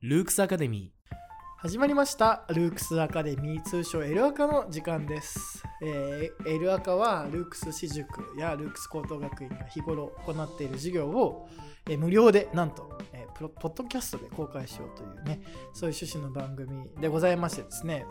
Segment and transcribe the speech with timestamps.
[0.00, 1.14] ルークスアカデミー。
[1.58, 2.44] 始まりました。
[2.48, 11.50] ルークスアカデミー通称エルアカの時間です、えーエルアカはルークス私塾やルークス高等学院が日頃行っている授業を、
[11.86, 15.42] えー無料でなんと、えープロポッドキャストで公開しようというね
[15.74, 18.06] そういう趣旨の番組でございましてですね。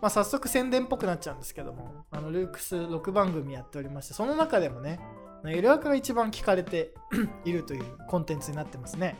[0.00, 5.00] まあ、早速宣伝っぽくなっちゃうんですけどもあのルークス6番組やっておりましてその中でもね
[5.46, 6.92] エルアカが一番聞かれて
[7.44, 9.16] いるというコンテンツになってますね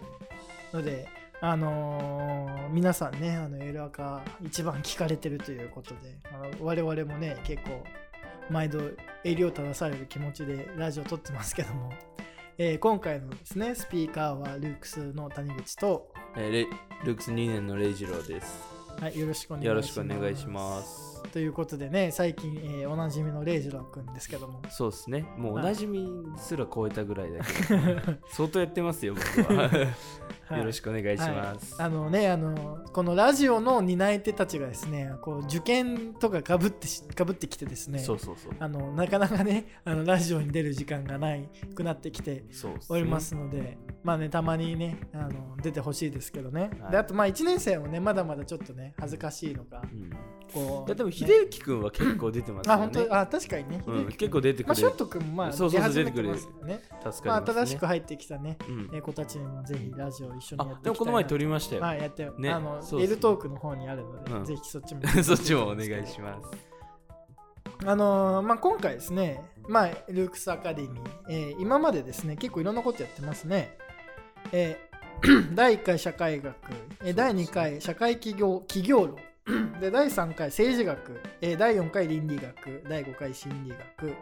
[0.72, 1.08] ので
[1.40, 7.84] あのー皆さんね、あのエルアカ一番聞かれてるということで、あの我々もね、結構
[8.50, 8.80] 毎度
[9.22, 11.92] 襟を正される気持ちでラジオ撮ってますけども、
[12.58, 16.66] えー今回のですね、スピーカーはルークスの谷口と、えー
[17.04, 18.75] ルークス2年のレイジローです。
[19.00, 21.15] はい、よろしくお願いします。
[21.32, 25.26] ということでね、最近、えーおなじみのレイジロー君ですけども、そうですね。
[25.36, 25.64] もうおはい。
[25.66, 29.70] なじみすら超えたぐらいだけど、 相当やってますよ、僕は。
[30.56, 31.82] よろしくお願いします。
[31.82, 37.98] あのねあのこのラジオの担い手たちがですねこう受験とかかぶってしかぶってきてですね。
[37.98, 38.52] そうそうそう。
[38.60, 42.44] あのなかなかねあのラジオに出る時間がないくなってきて
[42.88, 46.92] おりますので、まあねたまにねあの出てほしいですけどね、はい。
[46.92, 49.82] であとまあ1年生もねまだまだちょっとね恥ずかしいのか。
[49.82, 50.10] うん
[50.52, 52.82] こういやでも、ね秀幸君は結構出てますよね。
[52.82, 53.14] あ本当？
[53.18, 54.80] あ確かにね、うん、結構出てくまあ、る。
[54.80, 56.80] ショット君もまあそうそうそう出てますよね
[57.10, 57.54] 助まあ、かります、ね。
[57.54, 61.82] 新しく入ってきたね、うんえー子たちにもぜひラジオ一緒にやっていきたいなあでもこの前撮りましたよ。
[61.82, 65.02] はい、やって、ねあの、エルトークの方にあるので、うんぜひそっちも。
[65.22, 66.76] そっちもお願いします。
[67.84, 70.92] あのーまあ、今回ですね、まあ、ルークスアカデミー、
[71.28, 73.76] えー今までですね、結構いろんなことやってますね。
[74.52, 74.86] えー
[75.54, 76.54] 第1回社会学、
[77.04, 79.16] えー第2回社会企業企業論、
[79.80, 84.14] で第3回政治学、えー第4回倫理学、第5回心理学、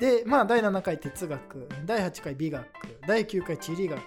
[0.00, 2.66] で、まあ、第7回哲学、第8回美学、
[3.06, 4.00] 第9回地理学、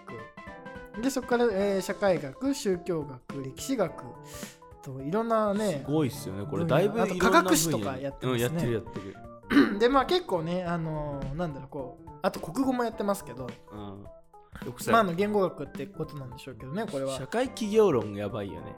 [1.02, 3.94] で、そこから、えー社会学、宗教学、歴史学。
[4.82, 6.46] といろんなねす、ごいっすよね。
[6.50, 8.46] これだいぶあと科学史とかやってますね。
[8.46, 9.80] うん、やってるやってる。
[9.80, 14.04] でまあ結構ねあのーなんだろうこうあと国語もやってますけど、うん。
[14.90, 17.18] まああの言語学ってことなんでしょうけどねこれは。
[17.18, 18.74] 社会企業論やばいよね。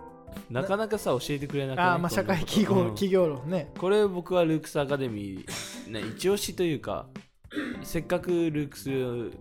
[0.49, 2.87] なかなかさ、教えてくれなくあーまあ社会企業、うん。
[2.89, 3.71] 企業論ね。
[3.77, 7.07] これ僕はルークスアカデミー、ね、一押しというか、
[7.83, 8.89] せっかくルークス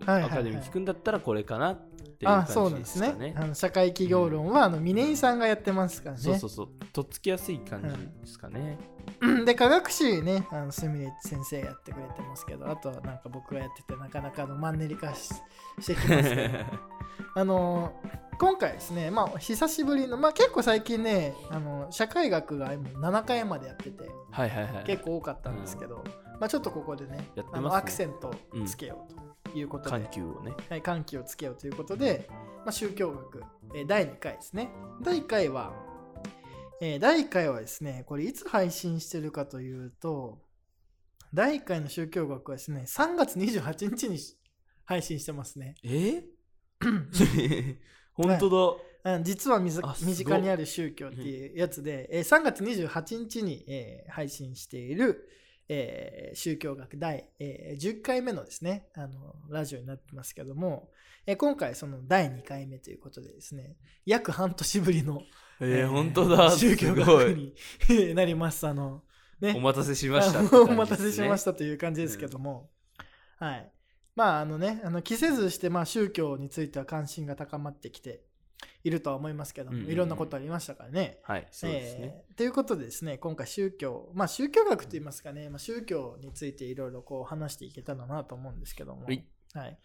[0.05, 1.79] アカデミー聞くんだったらこれかなっ
[2.21, 3.33] ていうあ感じですすかね。
[3.37, 6.21] あの社会企業論は、あの峰井さんがやってますからね。
[6.21, 6.69] そうそうそう。
[6.93, 8.77] とっつきやすい感じですかね。
[9.21, 9.45] うん。
[9.45, 15.33] で科学史ねあのすみれ先生やってくれてますけどあとはなんか僕がやっててなかなかのマンネリ化し
[15.79, 16.59] してきますけど。
[17.35, 17.93] あの
[18.39, 24.83] 今回ですね、まあ、久しぶりの、まあ、結構最近ねあの社会学が今7回までやっててはいはいはい。
[24.85, 26.03] 結構多かったんですけど、
[26.39, 27.27] まあ、ちょっとここでねね。
[27.51, 28.33] あのアクセントを
[28.65, 29.05] つけよ
[29.45, 30.53] うということで、緩急をね。
[30.69, 33.43] はい、緩急をつけようということで、まあ、宗教学、
[33.75, 34.69] えー第2回ですね。
[35.01, 35.73] 第1回は、
[36.83, 40.39] えー第1回はですねこれいつ配信してるかというと
[41.31, 44.17] 第1回の宗教学はですね3月28日に
[44.83, 45.75] 配信してますね。
[45.83, 46.23] え？
[48.13, 48.49] 本当
[49.03, 49.13] だ。
[49.51, 55.29] はみずあすごい身近にある宗教っていうやつで、えー3月28日に、えー配信している、
[55.69, 60.91] えー宗教学第、えー10回目のですねあのラジオになってますけども、
[61.25, 65.21] えー今回その第2回目ということでですね約半年ぶりの、
[65.61, 66.51] えー、本当だ。
[66.51, 67.53] 宗教学い。
[67.89, 69.03] に なりますあの
[69.39, 72.69] ねお待たせしましたね、の お待たせしましたという感じですけども、
[73.37, 73.71] はい。
[74.15, 78.23] まああのね、あの着せずしてまあ宗教については関心が高まってきて
[78.83, 81.19] いるとは思いますけども、うんうんうんいろんなことありましたからね。
[81.23, 82.23] はい、そうですね。
[82.29, 89.77] えーということでですね、今回宗教、まあ宗教学といいますかね、まあ、宗教についていろいろこう話していけたらなと思うんですけども、はいはい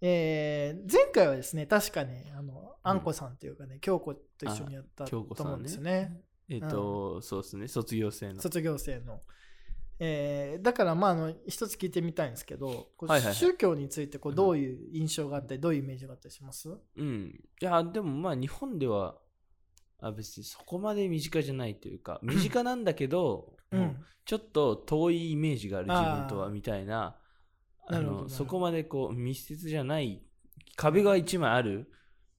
[0.00, 6.20] えー前回はですね、確かね、あの、あんこさんというかね、京子と一緒にやったと思うんですよね。
[6.48, 8.40] えっ、と、そうですね、卒業生の。
[8.40, 9.20] 卒業生の。
[9.98, 12.76] えーだからまああの一つ聞いてみたいんですけど、はい
[13.08, 16.68] はいはい宗教についてこうどういう印象があったり、どういうイメージがあったりします？
[16.96, 17.40] うん。
[17.60, 19.16] いや、でもまあ日本では、
[19.98, 23.96] あ別にそこまで身近じゃないというか、 身近なんだけど、うん
[24.26, 27.16] ちょっと遠いイメージがある自分とはみたいな、
[27.88, 30.22] あのそこまでこう密接じゃない、
[30.76, 31.90] 壁が一枚ある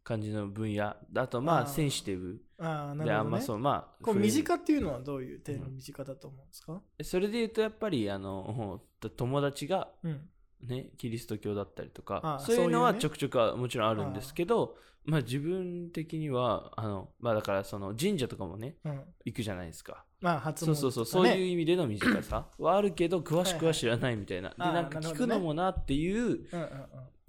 [0.03, 0.95] 感じの分野。
[1.15, 2.41] あとまあセンシティブ。
[2.59, 3.13] ああ、なで、るほど、ね。
[3.13, 10.29] あんまそう、まあ、こう身近っていうのはどういう点の身近だと思うんですか、それで言うとやっぱりあのと 友達がうん。
[10.59, 22.47] ね、キリスト教だったりとかそういうのはちょくちょくはもちろんあるんですけどまあ自分的にはあのまあだからその神社とかもねうん、行くじゃないですかまあ初詣そうそうそう、そういう意味での短さ。
[22.57, 24.69] はあるけど詳しくは知らないみたいな、はいはい。
[24.69, 26.47] でなんか聞くのもなっていう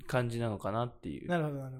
[0.06, 1.28] 感じなのかなっていう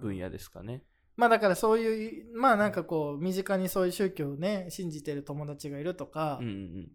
[0.01, 0.85] 分野ですかね。
[1.17, 6.93] まあだからそういうまあなんかこう身近にそういう宗教をね信じてる友達がいるとか、うんうんうん。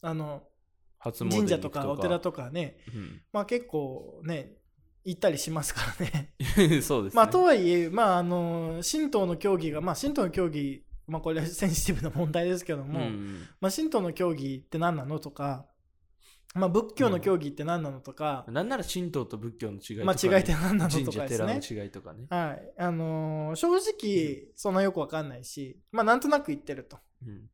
[0.00, 0.44] あの
[1.00, 4.54] 神社とかお寺とかねうんまあ結構ね
[5.04, 6.34] 行ったりしますからね。
[6.82, 7.16] そうですね。
[7.16, 15.66] まあとはいえまああの神道の教義がまあ神道の教義まあこれはセンシティブな問題ですけども、うんまあ神道の教義って何なのとか
[16.54, 22.72] まあ仏教の教義って何なのとか、なんなら神道と仏教の違いとか、まあ違いって何なの神とかです社寺のね違いとかね、はい。
[22.78, 26.98] あのー正直そんなよくわかんないしまあなんとなく言ってると。
[27.26, 27.50] うん。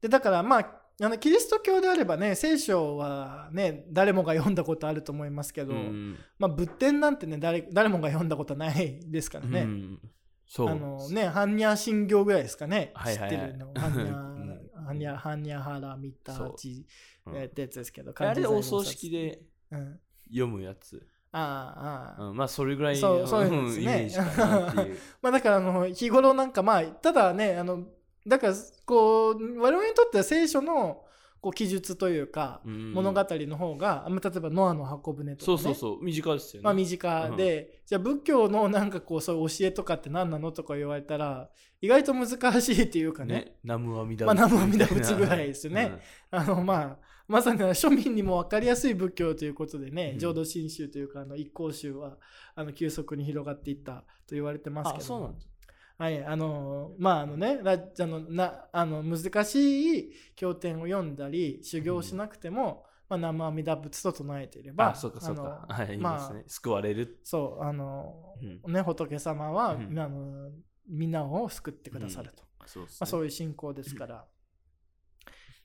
[0.00, 9.98] でだからまああのキリスト教であればね聖書はね誰もが読んだことあると思いますけど、うんまあ仏典なんてね誰誰もが読んだことないですからね、うん
[10.52, 10.68] そう。
[10.68, 13.38] あのね般若心経ぐらいですかね、はいはいはい。
[13.38, 13.72] 知ってるの。
[13.72, 14.70] 般若うん。
[14.86, 16.48] 般若般若原見たそう。
[16.48, 17.34] ん。
[17.34, 19.40] えーってやつですけどあれお葬式で
[20.26, 21.38] 読むやつ、あ
[22.18, 22.28] あああ。
[22.28, 23.60] うん、まあそれぐらいのそうそうですね。
[23.78, 24.98] んイメージかなっていう。
[25.22, 27.86] まあだからあの日頃なんかまあただねあの
[28.26, 31.06] だからこう我々にとっては聖書の
[31.42, 32.92] こう記述というか、うん。
[32.94, 36.04] 物語の方が、まあ例えばノアの箱舟とか、ね、そうそうそう。
[36.04, 41.50] 身近ですよね、まあ身近で、じゃあ仏教のなんかこうそういう教えとかって何なのとか言われたら
[41.80, 43.34] 意外と難しいっていうかね。
[43.34, 43.56] ね。
[43.64, 45.98] 南無阿弥陀まあ南無阿弥陀仏ぐらいですよね。
[46.30, 50.18] あのまあまさに庶民にも分かりやすい仏教ということでね、うん。
[50.20, 52.18] 浄土真宗というかあの一向宗は
[52.54, 55.51] あの急速に広がっていったと言われてますけどあそうなんです
[56.02, 65.64] はい、あのまああのねラあのなあの難しい経典を読んだり修行しなくても、まあ、南無阿弥陀仏と唱えていればあそうかそうか。
[65.68, 67.20] はいまあすね、救われる。
[67.22, 68.34] そうあの、
[68.64, 68.72] うん。
[68.72, 69.96] ね仏様は、うん。
[69.96, 70.50] あの
[70.88, 72.96] みんなを救ってくださると、そうですね。
[73.02, 74.24] まあ、そういう信仰ですから、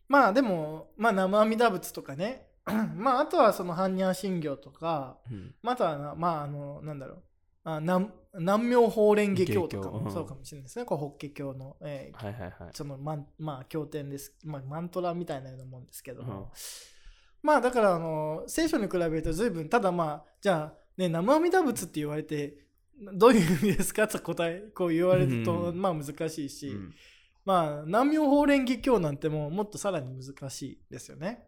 [0.08, 2.46] まあでも、まあ、南無阿弥陀仏とかね
[2.96, 5.56] まああとはその般若心経とかうん。
[5.64, 7.24] またはなまああのなんだろう。
[7.64, 12.70] あ南南妙法蓮華経とかもそうかもしれないですね、こう法華経の、えーはいはいはい。
[12.74, 16.46] そのマンまあ経典です、まあ、マントラみたいなようなもんですけども、うん。
[17.42, 22.58] まあだからあの聖書に比べると随分ただまあじゃあね南無阿弥陀仏って言われて
[23.14, 26.94] どういう意味ですかと答えこう言われると、うんまあ難しいし、うん。
[27.46, 31.48] まあ南妙法蓮華経なんてもうもっとさらに難しいですよね。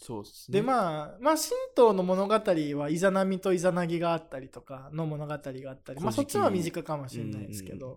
[0.00, 0.60] そうですね。
[0.60, 5.42] でまあ、まあ、神道の物語はイザナミとイザナギがあったりとかの物語があっ
[5.82, 7.94] たり、まあ、そっちは身近かもしれないですけど、う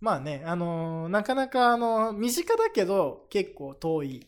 [0.00, 4.26] まあね、あのーなかなか、あのー身近だけど結構遠い。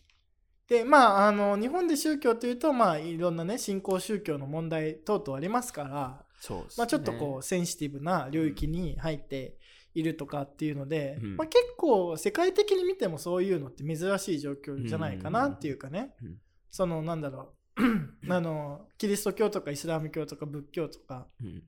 [0.69, 6.75] で、まあ、あの日本で宗教というと、まあ、いろんなね、信仰宗教の問題等々ありますから、そうですね。
[6.79, 9.57] まあ、ちょっとこう、センシティブな領域に入って
[9.95, 11.37] いるとかっていうので、うん。
[11.37, 16.37] まあ、結構世界的に見てもそういうのって珍しい状況じゃないかなっていうかね、うん
[16.73, 17.83] そのなんだろう。
[18.33, 21.63] あのキリスト教とかイスラム教とか仏教とか、うん。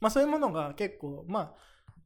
[0.00, 1.54] まあ、そういうものが結構まあ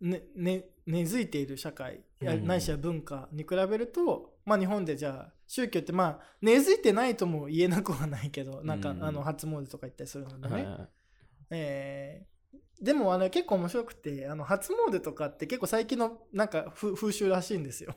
[0.00, 2.04] ねね根付いている社会。
[2.20, 2.46] やうん。
[2.46, 10.68] ないしは文化に比べると、まあ、日本でじゃあ宗教ってまあ根付いてないとも言えなくはないけどなんかうんあの初詣とか行ったりするのでね、
[11.50, 12.30] えー
[12.80, 17.94] でもあの結構面白くてあの初詣とかって結構最近のなんか風風習らしいんですよ。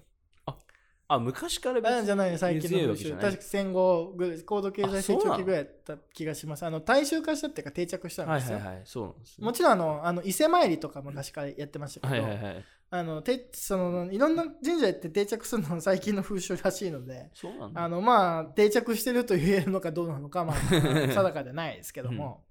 [1.07, 6.65] あ昔から別にあじゃない最近の風習確か戦後ぐらい高度経済成長期ぐらいだった気がします。
[6.65, 9.45] あの大衆化したっていうか定着したんですよ、はいはいはいそうなんですね。
[9.45, 12.65] もちろんあのあの伊勢参りとか昔からやってましたけど、はいはいはい。
[12.89, 17.83] あのてそのいろんな神社行って定着するのは最近の風習らしいのでそうなんだ。
[17.83, 20.55] あのまあ定着してると言えるのかどうなのかまあ
[21.12, 22.43] 定かでないですけども、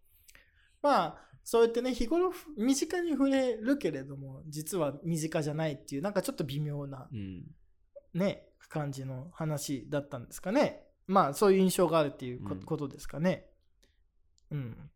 [0.83, 7.45] まあそうやってね日頃ふ身近に触れるけれども実は身近じゃないっていうなんかちょっと微妙なうん
[8.15, 10.87] ね感じの話だったんですかね。
[11.07, 13.47] まあそういう印象があるっていうことですかね。
[14.51, 14.91] うん。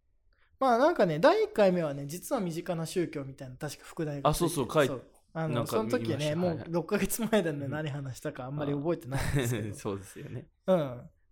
[0.58, 4.94] まあなんかね第1回目はね実は身近な宗教みたいな確か副題があそうそう書いて
[5.34, 6.70] あのその時ねもう見ました。
[6.70, 6.82] はいはい。
[6.82, 7.70] 6ヶ月前だねうん。
[7.70, 9.74] 何話したかあんまり覚えてないんですけど。
[9.76, 10.46] そうですよね。
[10.66, 10.76] うん。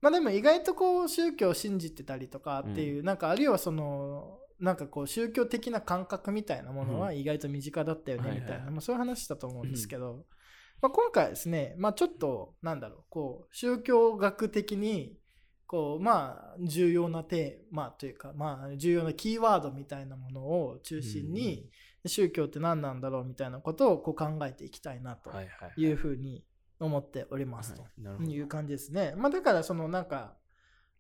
[0.03, 7.17] まあでも意外とこう宗教を信じてたりとかっていう、なんかあるいはそのなんかこう宗教的な感覚みたいなものはうん。
[7.17, 10.27] 意外と身近だったよねみたいな、まあ、そういう話だと思うんですけど、
[10.85, 15.17] まあ、今回はですね、まあ、ちょっとなんだろうこう宗教学的に
[15.67, 21.71] こうまあ重要なテーマというかまあ重要なキーワードみたいなものを中心に、
[22.05, 25.41] 宗教って何なんだろうみたいなことをこう考えていきたいなとは
[25.75, 26.45] いうふうに
[26.79, 27.81] 思っておりますと。
[27.81, 27.89] は
[28.23, 29.15] いう感じですね。
[29.17, 30.37] まあだからそのなんか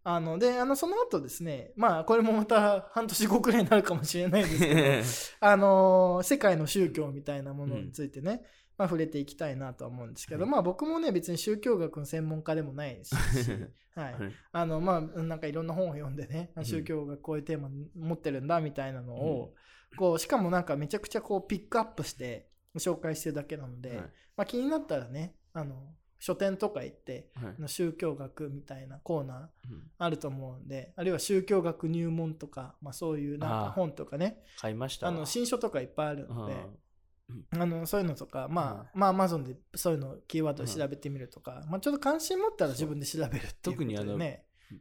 [0.03, 8.45] あのであのその後ですねまあこれもまた半年後くらいになるかもしれないですけど あの世界の宗教みたいなものについてね、
[8.77, 10.51] まあ、触れていきたいなとは思うんですけど、はい。
[10.51, 13.51] まあ僕もね別に宗教学の専門家でもないですし、
[13.95, 14.33] はい、はい。
[14.53, 16.65] あのまあなんかいろんな本を読んでねん。
[16.65, 19.55] 宗教がこういうテーマ持ってるんだみたいなのを、
[19.97, 23.99] こうしかもなんかめちゃくちゃこうピックアップして紹介してるだけなので、はい。
[24.37, 27.69] まあ、気になったらねあの書店とか行ってはい。
[27.69, 29.91] 宗教学みたいなコーナーうん。
[29.99, 35.13] あると思うんであるいは宗教学入門とか、まあ、そういうなんか本とかね買いましたわ。
[35.13, 36.84] あの新書とかいっぱいあるので。
[37.29, 37.61] うん。
[37.61, 44.19] あのそういうのとか、まあ、はいまあ、アマゾンでそういうのキーワードで調べてみるとか、まあ、ちょっと関心持ったら自分で調べるっていうね、特にあの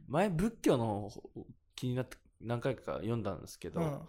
[0.08, 1.10] 前仏教の
[1.74, 4.00] 気になって何回か読んだんですけど、うん、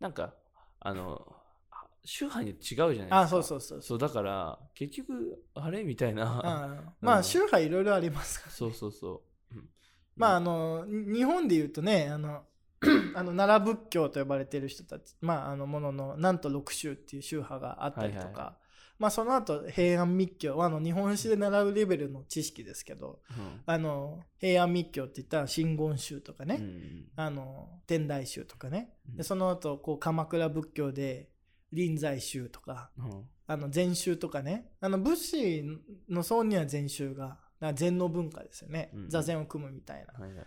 [0.00, 0.34] なんか
[0.80, 1.22] あの
[1.70, 3.20] あ宗派に違うじゃないですか。
[3.20, 3.98] あそうそうそうそう。
[3.98, 6.40] だから結局あれみたいな。
[6.44, 9.22] あ まあ宗派いろいろありますから、そうそうそ
[9.52, 9.68] う、うん。
[10.16, 12.44] まああのに日本で言うとねあの
[13.14, 18.44] あの奈良仏教と呼ばれている人たちまああのもののなんと六宗っていう宗派があったりとか、はいはい。
[18.44, 18.56] は
[18.98, 23.60] まあその後平安密教はあの日本史で習うレベルの知識ですけどうん。
[23.66, 27.06] あの平安密教って言ったら真言宗とかね、うん。
[27.16, 29.16] あの天台宗とかね、うん。
[29.16, 31.28] でその後こう鎌倉仏教で
[31.72, 33.24] 臨済宗とかうん。
[33.46, 34.72] あの禅宗とかね。
[34.80, 35.64] あの仏師
[36.08, 37.38] の層には禅宗が
[37.74, 39.08] 禅の文化ですよね、うん。
[39.08, 40.24] 座禅を組むみたいな。
[40.24, 40.46] はいはい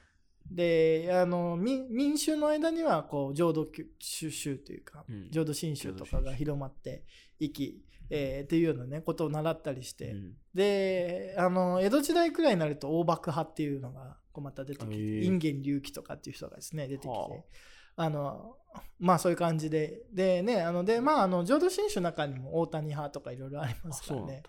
[0.51, 3.67] であの民民衆の間にはこう浄土
[3.99, 5.27] 宗宗というか、うん。
[5.31, 7.03] 浄土真宗とかが広まって
[7.39, 10.33] いき、えーっていうようなねことを習ったりして、うん。
[10.53, 17.27] であの江戸時代くらいになると大幕派っていうのがこうまた出てきて隠元隆起とかっていう人がですね出てきて、は
[17.97, 18.09] あ。
[18.09, 18.57] の
[18.99, 24.43] まあそういう感じででねあのでまああの浄土真宗の中にも大谷派とかいろいろありますからね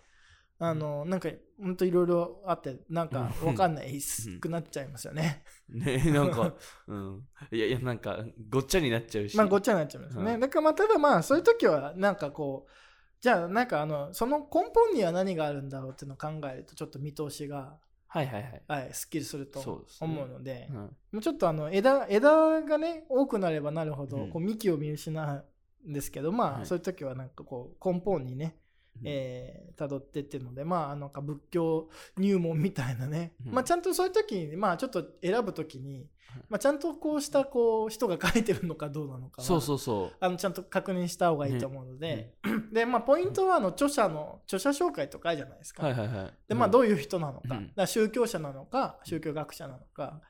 [0.58, 1.28] あのなんか
[1.60, 5.42] ほんといろいろあってなんかわかんないうんくなっちゃいますよね。
[5.68, 6.54] ね なんか、
[6.86, 7.28] うん。
[7.50, 9.36] いやいや、なんか、ごっちゃになっちゃうし。
[9.36, 10.34] まあごっちゃになっちゃいますね。
[10.34, 12.72] うんだからまあただまあそういう時はなんかこう
[13.20, 18.62] じゃあなんかあのその根本には何があるんだろうっていうのを考えるとちょっと見通しが、はいはいはい。
[18.68, 25.44] はい、すっきりするとそうですね思うのでうんもうちょっとあの枝枝がね多くなればなるほどうんこう幹を見失う
[25.88, 28.56] んですけど、まあ、はいそういう時はなんかこう根本にね
[29.04, 33.52] えー、辿ってっていうのでまあなんか仏教入門みたいなね、うん。
[33.52, 36.06] まあちゃんとそういう時にまあちょっと選ぶ時に、
[36.48, 42.34] まあ、ちゃんとこうしたこう人が書いてるのかどうなのかはそうそうそあのちゃんと確認した方がいいと思うので、
[42.72, 45.80] でまあポイントはあの著者の著者紹介とかあるじゃないですう。
[45.80, 46.34] か、はいはいはい。
[46.48, 50.20] でまあどういう人なのか,、宗教者なのか宗教学者なのか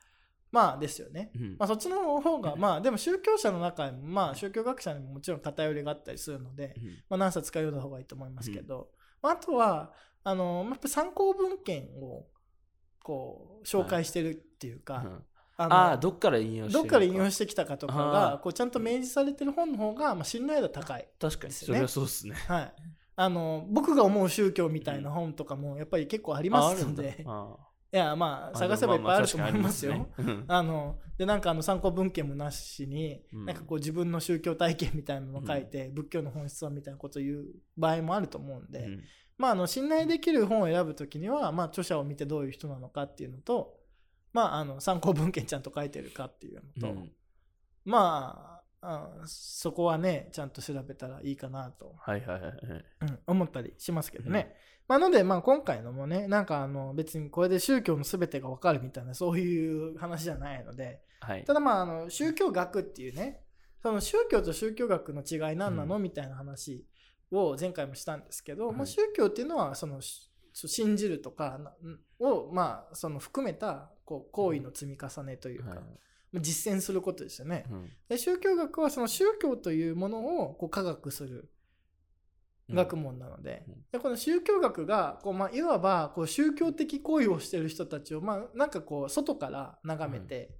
[0.52, 1.56] まあですよね、うん。
[1.58, 6.86] まあ、そっちの方がまあでも宗教者の中にもまあ宗教学者にももちろん偏りがあったりするので、うん。
[7.10, 8.88] まあ、何冊か読んだ方がいいと思いますけど、
[9.22, 9.92] まあ、あとは
[10.24, 12.26] あのまあやっぱ参考文献を
[13.02, 15.24] こう紹介してるっていうか、うん。
[15.58, 21.08] あのああ、どっから引用してどっから引用ししてきたかとかがこうちゃんと明示されてる本の方がまあ信頼度高い。
[21.18, 22.34] 確かに、それはそうですね。
[22.46, 22.74] はい、
[23.16, 27.56] あの僕が思う宗教みたいな本とかもやっぱり結構ありますので、あ
[27.96, 30.06] いやまああ探せばいっぱいあると思いあますよ。
[30.18, 33.44] ま あのでなんかあの参考文献もなしに、うん。
[33.46, 37.46] なんかこう自分の宗教体験みたいなのを書いて、仏教の本質はみたいなことを言う
[37.78, 39.04] 場合もあると思うんで、うん。
[39.38, 43.80] まああの信頼できる本を選ぶときには、まあ、著者を見てどういう人なのかっていうのと、
[44.34, 47.12] まあ、あの参考文献ちゃんと書いてるかっていうのと、うん。
[47.86, 52.84] まああそこはねちゃんと調べたらいいかなと、はいはいはいはい。
[53.00, 54.54] うん思ったりしますけどね。
[54.88, 61.44] まあ、なので、まあ、今回のもね、なんかあの別にこれで宗教の全てが分かるみたいな、そういう話じゃないので、はい。
[61.44, 63.40] ただまあ、あの宗教学っていうね、
[63.82, 66.02] その宗教と宗教学の違い何なの、うん。
[66.02, 66.84] みたいな話
[67.30, 68.76] を前回もしたんですけど、はい。
[68.76, 71.74] まあ、宗教っていうのはそのし信じるとかな
[72.18, 75.78] を、まあ、その含めたこう行為の積み重ねというか、はい。
[76.32, 77.66] まあ実践することですよね。
[77.70, 77.90] うん。
[78.08, 81.50] で宗教学はその宗教というものをこう科学する
[82.70, 83.74] 学問なので,、うん。
[83.92, 90.50] でこの宗教学がこう、まあ、いわばこう宗教的行為をしてる人たちを、まあ、なんかこう外から眺めて、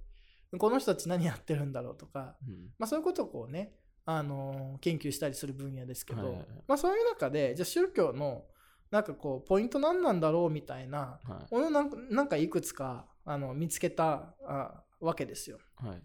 [0.57, 2.69] この人たち何やってるんだろうとか、うん。
[2.79, 3.73] まあ、そういうことをこうね、
[4.05, 6.47] あのー研究したりする分野ですけど、はいはいはい。
[6.67, 8.45] まあ、そういう中でじゃあ宗教の
[8.89, 11.53] なんかこうポイント何なんだろうみたいなはい。
[11.53, 15.59] ものなんかなんかいくつかあの見つけたあわけですよ。
[15.75, 16.01] はい。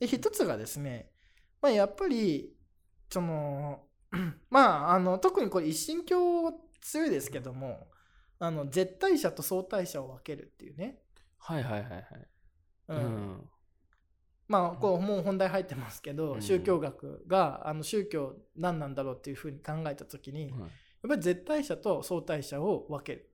[0.00, 1.10] で一つがですね、
[1.62, 2.52] まあ、やっぱり
[3.08, 3.85] その
[4.50, 7.88] まああの特にこれ一神教強いですけども
[8.38, 10.98] あの絶対者と相対者を分けるっていうね、
[11.38, 12.04] はいはいはいはい。
[12.88, 12.98] うん。
[12.98, 13.50] うん。
[14.48, 16.42] まあこうもう本題入ってますけど、うん。
[16.42, 23.30] 宗教学があの宗教何なんだろうっていうふうに考えた時に、やっはいぱり絶対者と相対者を分ける。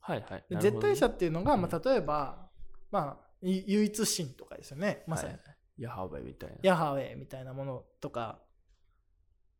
[0.00, 0.44] はいはい。
[0.50, 0.60] ね。
[0.60, 1.74] 絶対者っていうのが、まうん。
[1.74, 2.48] あ、例えば、
[2.90, 5.04] まあ、ゆ唯一神とかですよね。
[5.06, 5.42] まさに、はい
[5.78, 6.56] ヤハウェみたいな。
[6.62, 8.40] ヤハウェみたいなものとか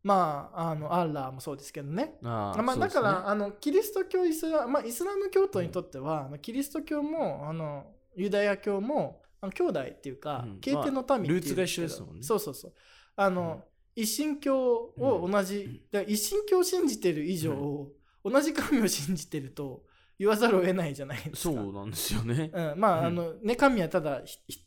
[0.02, 2.18] まああのアッラーもそうですけどね。
[2.20, 10.60] まあ、だから、あのキリスト教イスラ,、まあ、イスラム教徒にとっては、あのキリスト教もあのユダヤ教もあの兄弟っていうかうん。
[10.60, 12.22] 経典の民っていうんルーツが一緒ですもんね。
[12.22, 12.72] そうそうそう。
[13.16, 17.88] あの、一神教を同じ、だから一神教を信じてる以上、
[18.24, 19.82] 同じ神を信じてると
[20.18, 21.36] 言わざるを得ないじゃないですか。
[21.36, 22.50] そうなんですよね。
[22.52, 23.06] うん、まあ、うん。
[23.06, 24.22] あのね神はただ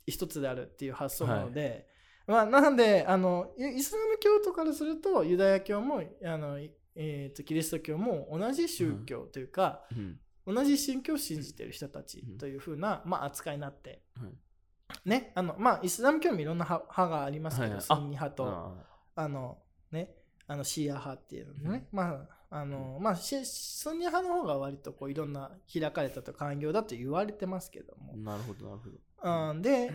[0.06, 1.88] 一つであるっていう発想なので、
[2.28, 10.20] まあ、なのであのイイスラム教徒からするとユダヤ教もあの、いえーとキリスト教も同じ宗教というか、うん。
[10.48, 12.38] 同じ神教を信じてる人たちうん。
[12.38, 15.10] というふうな、まあ、扱いになって、はい。
[15.10, 17.82] ねあのまあイスラム教もいろんな派派がありますけど、はいはい。
[17.82, 18.74] スンニ派とあ
[19.16, 19.28] あ。
[19.28, 19.58] の
[19.92, 20.16] ね
[20.48, 28.14] あのシーア派っていうのね、まああのまあシスンニ派の方が割とこういろんな開かれたと寛容だと言われてますけども。
[28.16, 28.90] ー、なるほど、なるほ
[29.28, 29.52] ど。
[29.52, 29.92] うん、で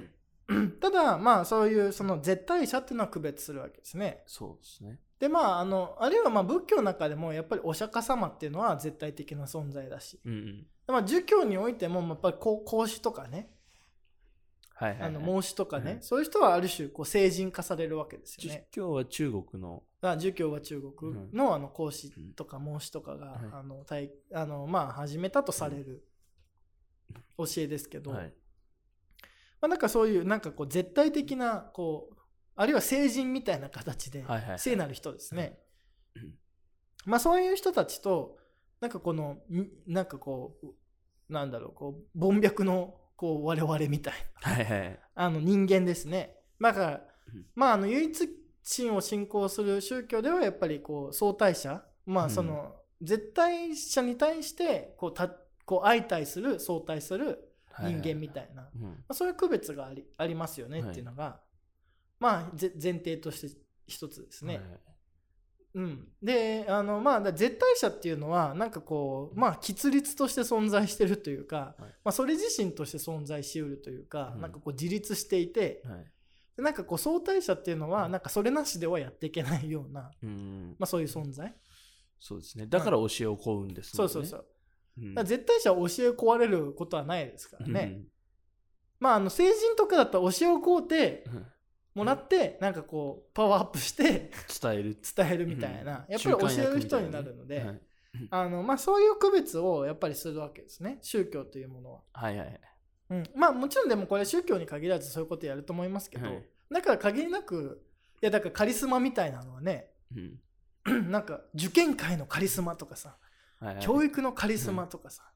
[0.81, 4.99] ただまあそういうその絶対者っていうのは区別するわけですねそうですね。
[5.19, 10.67] でまああのあるいはまあ仏教の中でもやっぱりお釈迦様っていうのは絶対的な存在だし、うんうん。
[10.89, 13.51] まあ、儒教においてもやっぱりこう孔子とかね
[14.75, 15.09] はいはい、はい。
[15.09, 18.67] あの孟子とかね、はいそういう人はある種こう成人化されるわけですよ実ね。
[18.75, 19.83] 況は中国の。
[20.01, 26.03] あ儒教は中国のあの孔子とか孟子とかが、はいあの体あのまあ始めたとされる
[27.37, 28.33] 教えですけど、はい。
[29.61, 32.17] まあ、なんかそういうなんかこう絶対的なこう
[32.57, 34.25] あるいは成人みたいな形で
[34.57, 35.59] 聖なる人ですね、
[36.17, 36.35] うん。
[37.07, 38.39] まあそういう人たちと
[38.81, 44.15] なんかこのんなんかこうなんだろうこう凡脈のこう我々みたい
[44.45, 45.01] なはいはい。
[45.15, 46.37] あの人間ですね。
[46.61, 47.01] だから
[47.35, 47.47] うん。
[47.55, 48.29] まああの唯一
[48.77, 51.83] 神を信仰する宗教ではやっぱりこう相対者。
[52.07, 55.29] まあその、絶対者に対してこうた
[55.65, 61.41] こう相対する相対する人間みたいな、うんまあ、そういう区別がありありますよねっていうのが、
[62.19, 64.61] まあぜ前提として一つですね。
[65.73, 76.05] うん、であのまあだ絶対者っていうのはなんかこうまあ吉律として存在してるというか、はいまあ、それ自身として存在しうるというか、うんなんかこう自立していてはい。
[76.57, 80.75] でなんかこう相対者っていうのはなんかそれなしではやっていけないような、うん。
[80.79, 81.55] まあ、そういう存在、
[82.19, 82.67] そうですね。
[82.67, 83.91] だから教えを請うんですね。
[83.97, 84.47] そうそうそう。
[84.99, 85.15] うん。
[85.15, 88.03] だ絶対者は教え壊れることはないですからね。
[88.99, 91.37] まああの成人とかだったら教えを請うてうん。
[91.37, 91.47] うん
[91.95, 94.31] もらってなんかこうパワーアップして
[94.63, 94.97] 伝える。
[95.17, 97.81] 伝えるみたいな、やっぱり教える人になるので、はい
[98.31, 102.61] あのまあ、そういう区別をやっぱりするわけですね宗教というものは、はいはいはい。
[103.11, 107.83] うん、まあもちろんでもこれ宗教に限らずそういうことやると思いますけど、はいだから限りなく
[108.23, 109.89] いやだからカリスマみたいなのはね
[110.87, 113.17] うん なんか受験界のカリスマとかさ
[113.61, 113.85] はいはい。
[113.85, 115.31] 教育のカリスマとかさ、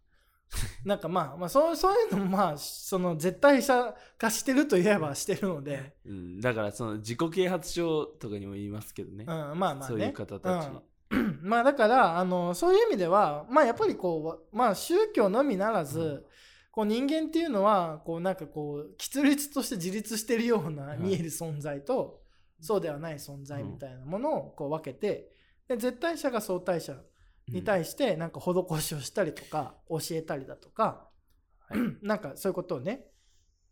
[0.84, 9.24] なんかまあ、まあ、そうそういうのもまあその絶対者化してるといえばしてるので、うん、だからその自己啓発書とかにも言いますけどね。
[9.26, 9.28] うん、。
[9.28, 9.87] まあまあね。
[9.87, 10.68] そういう方たち。
[11.10, 11.40] うん。
[11.42, 16.24] まあだからあのそういう意味ではまあやっぱりこうまあ宗教のみならず、うん。
[16.70, 20.98] こう人間っていうのはこうなんかこう吉律として自立してるようなはい。
[20.98, 22.20] 見える存在と、
[22.60, 25.30] そうではない存在みたいなものをこう分けて
[25.68, 26.96] で絶対者が相対者
[27.48, 31.09] に対してなんか施しをしたりとか教えたりだとか、
[31.68, 31.80] はい。
[32.02, 33.07] なんかそういうことをね、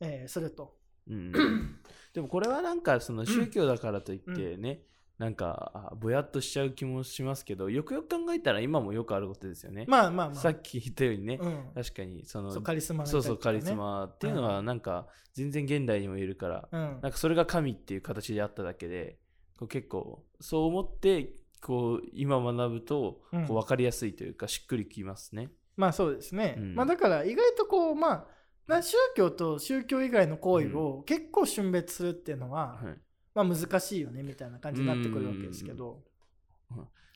[0.00, 0.76] えーすると。
[1.08, 1.32] うん、
[2.14, 4.82] でもこれはなんかその宗教だからといってね、
[5.18, 9.85] なんかあぼやっとしちゃう気もしますけどよくよく考えたら今もよくあることですよね。
[9.88, 10.35] まあまあまあ。
[10.35, 16.80] さっき言ったようにね、うん、確かにそのカリスマがいたそうそうカリスマっていうのはなんか全然現代にも言えるから、うん。
[17.02, 19.18] なんかそれが神っていう形であっただけで
[19.58, 23.46] こう結構そう思ってこう今学ぶとうん。
[23.46, 25.51] こう分かりやすいというかしっくりきますね。
[25.77, 26.57] まあそうですね。
[26.59, 26.75] うん。
[26.75, 28.27] まあだから意外とこうまあ
[28.66, 32.98] な宗教と宗教以外の行為を結構峻別するっていうのは、はい、
[33.35, 36.03] まあ難しいよねみたいな感じになってくるわけですけど、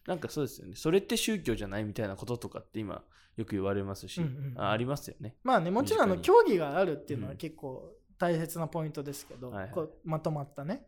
[0.06, 0.76] なんかそうですよね。
[0.76, 3.02] それって宗教じゃないみたいなこととかって今
[3.36, 4.60] よく言われますし、うんうんうん。
[4.60, 5.34] あありますよね。
[5.42, 7.38] まあねもちろんあの身競技があるっていうのはうん。
[7.38, 10.86] 結構大切なポイントですけど、こうまとまったね。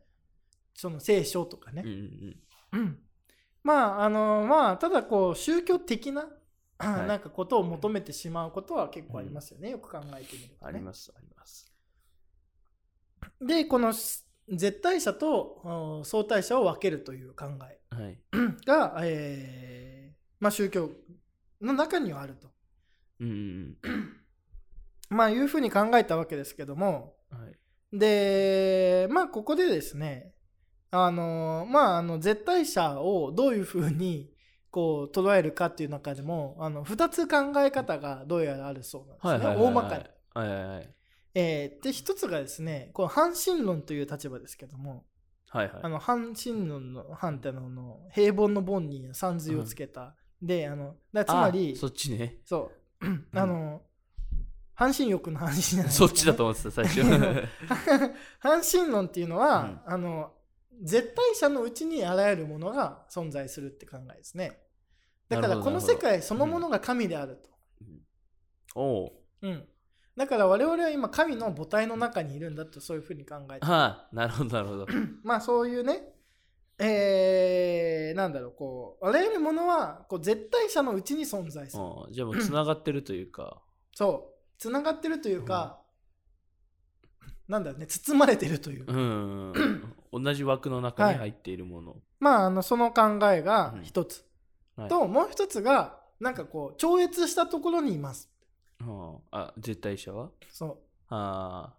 [0.74, 1.90] その聖書とかね、うん
[2.72, 2.80] うん。
[2.80, 2.98] うん
[3.68, 6.26] まああのまあただこう宗教的な、
[6.78, 11.70] はいなんかことを求めてしまうことは結構ありますよね、よく考えてみると、ね、あります、あります。
[13.42, 15.60] でこの絶対者と
[15.98, 18.18] うん相対者を分けるという考えはい。
[18.64, 20.90] が、えーまあ、宗教
[21.60, 22.48] の中にはあると、
[23.20, 23.76] うんうん
[25.10, 27.38] まあ、いうふうに考えたわけですけどもうん。
[27.38, 27.52] はい。
[27.92, 30.32] でまあここでですね
[30.90, 34.30] あのまああの絶対者をどういうふうに
[34.70, 39.56] こう捉えるかっていう中でもあの2つ考え方がどうやらあるそうなんですね。
[39.56, 40.04] 大まかに。
[40.34, 40.94] はいはいはい。
[41.34, 45.04] えーで一つがですねこの反神論という立場ですけども、
[45.50, 45.80] はいはい。
[45.82, 52.36] あの反神論の反ってのの平凡の凡に三髄をつけた、であのだつまりあそっちね。
[52.44, 52.70] そ
[53.00, 53.82] うあの
[54.74, 57.02] 半身欲の話じゃないですそかっちだと思ってた、最初。
[58.38, 60.32] 半身論っていうのは、あの
[60.82, 64.60] 絶対者のうちにあらゆるものが存在するって考えですね。
[65.28, 67.50] だからこの世界そのものが神であると、
[68.74, 69.12] おう。
[69.42, 69.68] うん。
[70.16, 73.66] だから我々は今神の母体の中にいるんだとそういうふうに考えて。
[73.66, 74.86] はあ、なるほど、なるほど。
[75.22, 76.14] まあそういうね
[76.80, 82.12] えー、なんだろうこうあらゆるものはこう絶対者のうちに存在する、うん。
[82.12, 83.62] じゃあもうつながってるというか。
[83.94, 84.58] そう。
[84.58, 85.80] つながってるというか、
[87.48, 88.92] なんだろうね包まれてるというか。
[88.92, 89.52] うん。
[90.12, 91.96] 同じ枠の中に入っているもの。
[92.20, 94.24] まあ、あのその考えが一つ、
[94.76, 94.88] はい。
[94.88, 98.30] ともう一つがなんかこう超越したところにいます。
[98.80, 100.30] はあ、あ絶対者は？
[100.50, 100.78] そう。
[101.10, 101.74] あ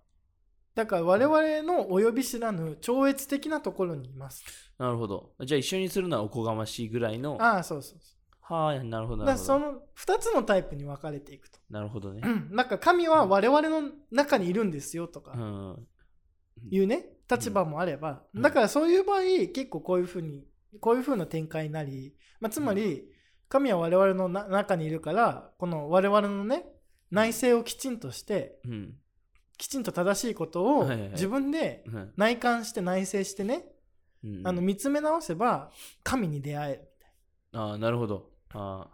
[0.76, 4.44] だから我々の及び知らぬ超越的なところにいます。
[4.78, 5.32] あ、なるほど。
[5.42, 7.38] じゃあ一緒にするのはおこがましいぐらいの。
[7.38, 8.20] はああそうそうそ
[8.52, 9.46] あ、なるほど、うなるほど。
[9.46, 11.60] その2つのタイプに分かれていくと。
[11.70, 12.22] なるほどね。
[12.50, 15.88] なんか神は我々の中にいるんですよとかうん。
[16.72, 19.22] いうね立場もあれば、うんだからそういう場合
[19.54, 20.46] 結構こういうふうに
[20.80, 23.06] こういうふうな展開になり、まあ、つまり
[23.48, 26.65] 神は我々のな中にいるからこの我々のね
[27.12, 28.94] 内政をきちんとしてうん。
[29.58, 33.65] きちんと正しいことを自分でうん内観して内省してね、
[34.24, 35.70] うんあの見つめ直せば
[36.02, 36.89] 神に出会える
[37.52, 38.30] ああ、なるほど。
[38.54, 38.88] あ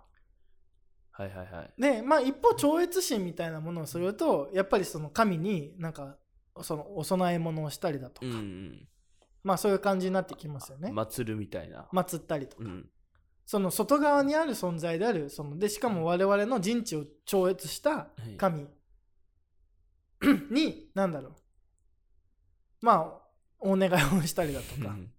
[1.17, 1.21] あ。
[1.23, 1.73] はいはいはい。
[1.77, 6.17] でまあ一方超越心みたいなものをするとやっぱりその神になんか
[6.61, 8.87] そのお供え物をしたりだとか、うんうん。
[9.43, 11.87] まあそういう感じになってきますよね、祭るみたいな。
[11.93, 12.89] 祀ったりとか、うん。
[13.45, 18.37] その外側にある存在であるそのでしかも我々の人知を超越したはい。
[18.37, 18.67] 神
[20.49, 21.33] に何だろう。
[22.81, 23.21] まあ
[23.59, 25.11] お願いをしたりだとか、うん。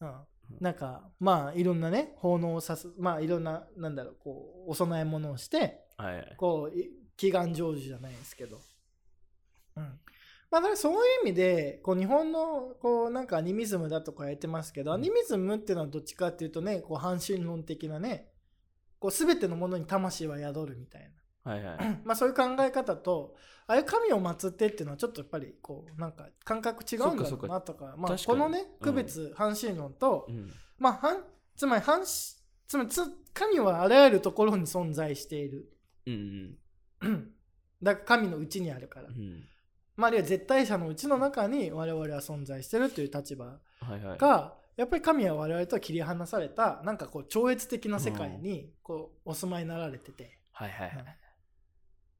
[0.00, 0.12] うん、
[0.60, 6.16] なんかまあいろんなね奉納をさすまあいろんななんだろうこうお供え物をしてはい。
[6.16, 6.34] はい。
[6.36, 8.60] こうい祈願成就じゃないですけど、
[9.76, 9.98] うん
[10.50, 18.28] まあ、だからそういう意味でこう日本のこうなんかアニミズムだとか言ってますけど、アニミズムっていうのはどっちかっていうとねこう半神論的なね
[18.98, 21.10] こう全てのものに魂は宿るみたい
[21.46, 21.78] はいはい。
[21.78, 23.36] な まあそういう考え方と
[23.68, 30.52] ああいう神を祀ってっていうのはちょっとやっぱりこうなんか感覚違うんだろうなとかまあ、このねうん区別半神論と、うん。
[30.78, 31.22] まあ半
[31.56, 35.70] つまり半しつまりつ神はあらゆるところに存在している
[36.06, 36.56] うん
[37.02, 37.08] うん。
[37.08, 37.30] う ん
[37.82, 39.44] だから神のうちにあるから、うん。
[39.96, 44.18] まあ、あるいは絶対者のうちの中に我々は存在してるという立場はいはい。
[44.18, 51.04] がやっぱり神は我々とは切り離されたなんかこう超越的な世界にこうお住まいになられてて、はいはいはい。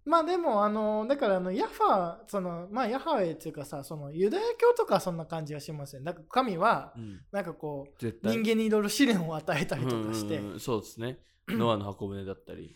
[0.07, 7.21] まあでもあのだからあのヤッファそのまあヤハウェっていうかさそのユダヤ教とかはそんな感じがしますよねだから神はうん。
[7.31, 8.07] なんかこう。
[8.23, 11.19] 人間にいろいろ試練を与えたりとかして、うんうんうんそうですね。
[11.49, 12.75] ノアの箱舟だったり。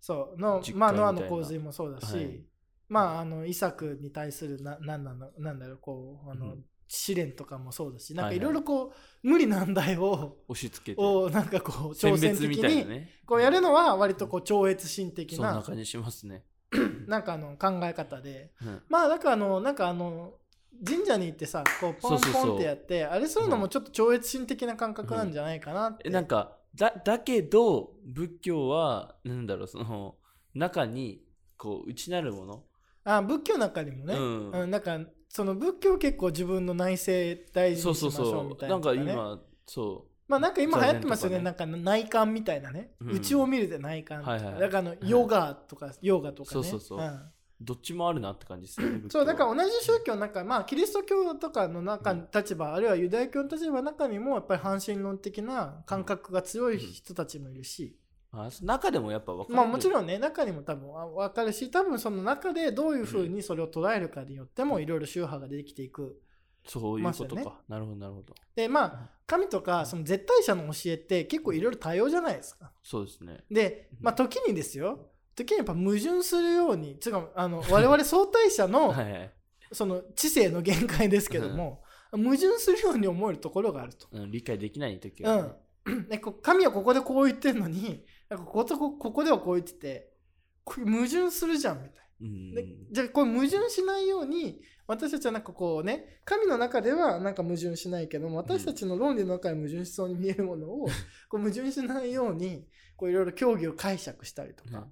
[0.00, 2.49] そうのまあノアの洪水もそうだし、はい
[2.90, 6.64] まああのイサクに対するななんなのなんだろうこうあの、うん。
[6.92, 11.00] 試練とかもそうだしなんかはいろいろこう、無理難題を押し付けて。
[11.00, 13.06] をなんかこう選挑戦別的に。
[13.24, 16.42] こうやるのは割とこう超越心的そんなな感じしますね。
[17.06, 18.50] なんかあの考え方で。
[18.60, 18.82] うん。
[18.88, 20.34] まあだからあのなんかあの
[20.84, 23.50] 神社に行ってさこうポンポンってやってあれそういう。
[23.50, 30.16] のもちょっと超越心的な感覚なんじゃないかなって、えなんかだだけど仏教はなんだろうその
[30.54, 31.22] 中に
[31.56, 32.64] こう内なるもの、
[33.04, 34.50] あ仏教の中にもね、うん。
[34.50, 41.34] うん、なんかその仏教結構自分の内政大事そうそうにしましょうそみたうなんかいなね今そまあなんか今流行ってますよね。
[41.34, 43.16] 座禅なんか内観みたいなね、うん。
[43.16, 46.54] 内を見るで内観はいはいだからあのヨガとか、ヨガとかね。
[46.54, 47.00] そうそうそう。
[47.00, 47.20] ん。
[47.60, 49.26] どっちもあるなって感じですよねそうは。
[49.26, 52.28] だから同じ宗教の中まあキリスト教とかの中、うん。
[52.34, 57.96] 立場あるいはユダヤ教の立場の中にもやっぱり反神論的な感覚が強い人たちもいるし、
[58.32, 59.56] あ中でもやっぱ分かる。
[59.56, 66.20] まあもちろんね中にも多分分かるし多分その中でどういうふうにそれを捉えるかによってもいろいろ宗派が出てきていく。
[66.66, 68.34] そういうことか、なるほどなるほど。
[68.54, 72.70] でまあ神とかその絶対者の教えって結構いろいろ多様じゃないですか。
[72.82, 73.44] そうですね。
[73.50, 75.10] でまあ時にですよ。
[75.34, 79.32] 時にやっぱ矛盾するようにつうかあの 我々相対者のはいはい、
[79.72, 84.06] その知性の限界ですけども矛盾するように思えるところがあると。
[84.12, 85.52] うん、理解できない時は、ね。
[85.86, 88.04] うん、でこ神はここでこう言ってるのに
[88.36, 90.10] こことこここではこう言ってて
[90.64, 92.54] これ矛盾するじゃんみたいうん。
[92.54, 92.60] な。
[92.60, 100.86] でじゃあこれ矛盾しないように私たちはなんかこうね神の中ではなんか矛盾しないけども私たちの論理の中で矛盾しそうに見えるものを
[101.28, 102.66] こう矛盾しないように
[102.96, 104.86] こういろいろ教義を解釈したりとか、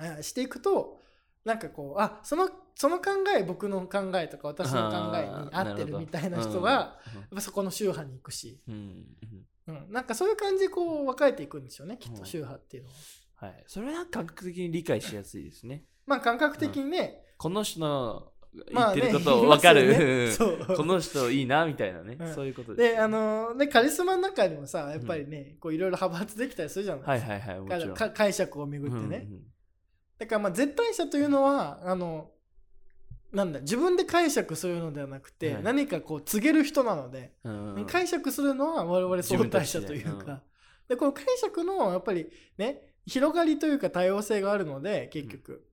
[0.00, 1.00] えーしていくと
[1.44, 9.06] なんかこうあそのその考え僕の考えとか私の考えに合ってるみたいな人がやっぱそこの宗派に行くし、うん
[9.68, 12.94] うんうんうん、なんかそういう感じでこう分かれていくんですよねきっうんと宗派っていうのは。
[13.46, 13.64] はい。
[13.66, 15.84] それは感覚的に理解しやすいですね。
[16.06, 19.88] まあ感覚的にね、この人の言ってること分かる。
[19.88, 20.30] ね
[20.76, 22.16] この人いいなみたいなね。
[22.20, 22.94] うんそういうことです。
[22.94, 29.42] であのねカリスマの中にもさやっぱりね、こういろいろ派閥できたりするじゃないですか,、はいはい解釈をめぐってね、うんうん
[30.18, 32.30] だからまあ絶対者というのはあの
[33.32, 35.62] なんだ自分で解釈するのではなくて、はい。
[35.62, 37.86] 何かこう告げる人なので、うんうん。
[37.86, 40.32] 解釈するのは我々相対者という自分たちで。
[40.32, 40.42] か、
[40.88, 45.66] でこの解釈のやっぱりね広がりというか多様性があるので結局、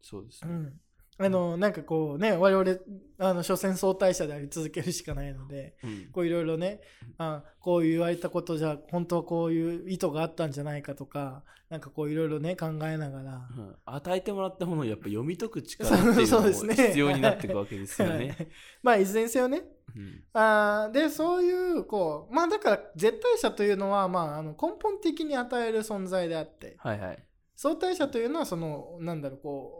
[0.00, 0.50] そうですね。
[0.50, 0.80] うん
[1.22, 2.78] あのなんかこうね我々
[3.18, 6.08] あの所詮相対者であり続けるしかないのでうん。
[6.12, 6.80] こういろいろね
[7.18, 13.48] あこう言われたことじゃ本当はこういう意図があったんじゃないかとかなんかこういろいろね考えながら。
[13.56, 13.76] うん。
[13.84, 18.36] 与えてもらったものをやっぱ読み解く力っていうのも必要になっていくわけですよはね。
[18.40, 18.46] い。
[18.82, 19.62] まあいずれにせよね。
[19.94, 20.24] うん。
[20.32, 26.76] あーでそういうこうまあだから絶対者というのは、まあ、あの根本的に与える存在であって。
[26.78, 27.24] はいはい。
[27.54, 29.79] 相対者というのはそのなんだろうこ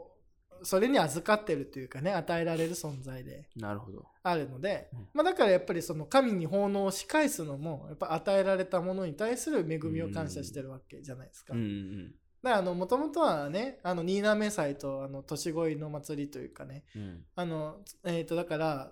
[0.63, 4.05] それに預かってるというかね与えられる存在でなるほど。
[4.23, 11.53] あるので、うんまあ、だからやっぱりその神に奉納し返すのもやっぱ与えられたものに対する恵みを感謝してるわけじゃないですか。
[11.53, 18.91] うんうんだからもともとはねあの新滑祭とあの年越いの祭りというかねうんあのえっ、とだから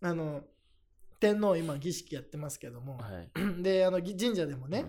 [0.00, 0.40] あの
[1.20, 3.62] 天皇今儀式やってますけども、はい。
[3.62, 4.86] であのぎ神社でもね、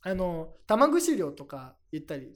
[0.00, 2.32] あの玉串料とか言ったり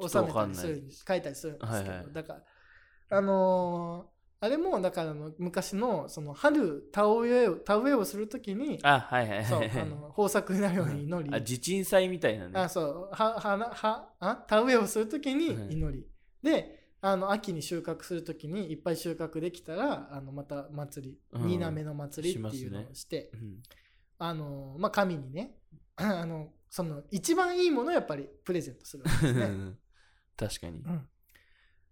[0.00, 2.12] ょっと納めたりするんです書いたりするんですけど、はいはい。
[2.12, 2.32] だか
[3.10, 9.38] らあのーあれもだからあの昔のその春田植えを田植えをするときにあ、はいはい。
[9.38, 9.46] はい。
[9.46, 12.60] そうあの豊作になるように祈り、あ、地鎮祭みたいなね。
[12.60, 13.08] あそう。
[13.10, 15.72] ははなはあ田植えをするときにはい。
[15.72, 16.06] 祈り、
[16.42, 21.48] であの秋に収穫するときにいっぱい収穫できたらあのまた祭りうん。
[21.48, 23.62] 新滑の祭りっていうのをして、うん。
[24.18, 25.56] あのまあ神にね
[25.96, 29.74] あのその一番いいものをやっぱりプレゼントするわけですね。
[30.36, 30.80] 確かに。
[30.80, 31.08] うん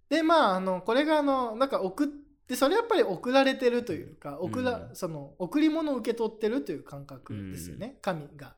[0.09, 8.57] でまああのこれがあのなんか送ってそれやっぱり送られてるというか送ら、うんその贈り物を受け取ってるという感覚ですよね、神が。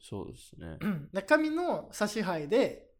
[0.00, 0.78] そうですね。
[0.80, 2.90] うんで神の差し配で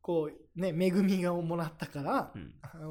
[0.00, 2.32] こうね恵みをもらったから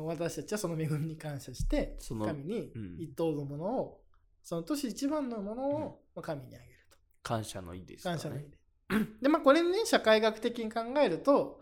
[0.04, 4.04] 私たちはその恵みに感謝して神にうん一等のものを、
[4.44, 6.98] その年一番のものをまあ神にあげると。
[7.24, 8.16] 感謝の意ですかね。
[8.18, 8.65] 感謝の意で。
[9.22, 11.60] でまあこれね社会学的に考えると、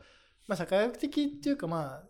[0.48, 2.04] まあ、社会学的っていうかま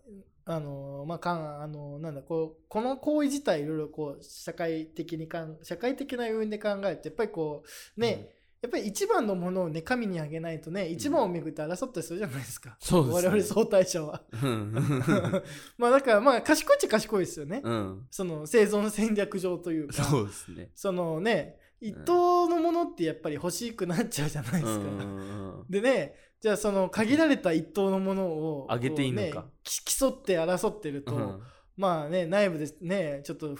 [0.45, 7.63] ああのまあかんあのなんだこうこの行為自体いろいろこう社会的にかん社会的な要因で考えるとやっぱりこ
[7.97, 8.29] うね、
[8.63, 14.73] やっぱり一番のものをね神にあげないとね一番をめぐって争ったりするじゃないですか、そうですね我々相対者はうん。
[15.77, 18.07] まあだからまあ賢いっちゃ賢いですよね、うん。
[18.09, 20.71] その生存戦略上というかそうですね。
[20.75, 29.45] そのね一等のものってやっぱり欲しくなっちゃうじゃないですか、うんうんうんでねじゃあその限られた一等のものをあげていいのか。
[29.63, 31.41] 競って争ってると、うん。
[31.77, 33.55] まあね内部でねちょっと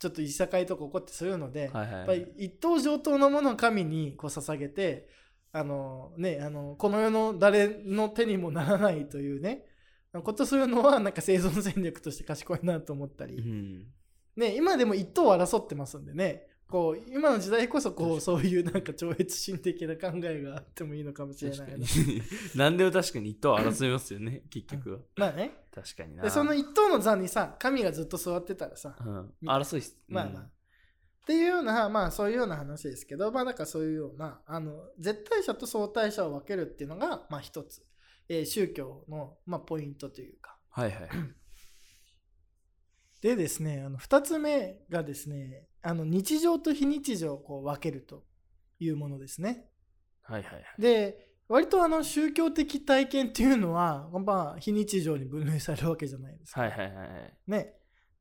[0.00, 1.92] ちょっといさかいとか起こってするので、はいはい。
[1.92, 5.08] やっぱり一等上等のものを神にこう捧げて
[5.52, 9.64] あのねあのこの世の誰の手にもならないというね
[10.24, 13.86] ことするのはなんか生存戦略として賢いなと思ったり、うん。
[14.34, 21.86] ね、今でも一等を争ってますんでねこう今の時代こそこうそういうなんか超越心的な考えがあってもいいのかもしれないな。
[22.54, 24.98] 何でも確かに 一等争いますよね、結局は。
[25.16, 26.22] まあね確かにな。
[26.22, 29.96] でその一等の座にさ神がずっと座ってたらさ、うん、争いっす。
[30.08, 30.50] まあまあ、っ
[31.26, 37.82] ていうようなまあそういうような話ですけどまあなんかそういうようなあの絶対者と相対者を分けるっていうのがまあ一つ、
[38.28, 41.08] えー宗教の、まあ、ポイントというかはいはい。
[43.20, 48.24] でですねあの2つ目がですねあの日常と非日常をこう分けると
[48.80, 49.66] いうものですね
[50.22, 50.64] はいはいはい。
[50.78, 56.62] で割とあの宗教的体験っていうのは、まあ、非日常に分類されるわけじゃないですか。
[56.62, 57.34] はいはいはいはい。
[57.46, 57.74] ね。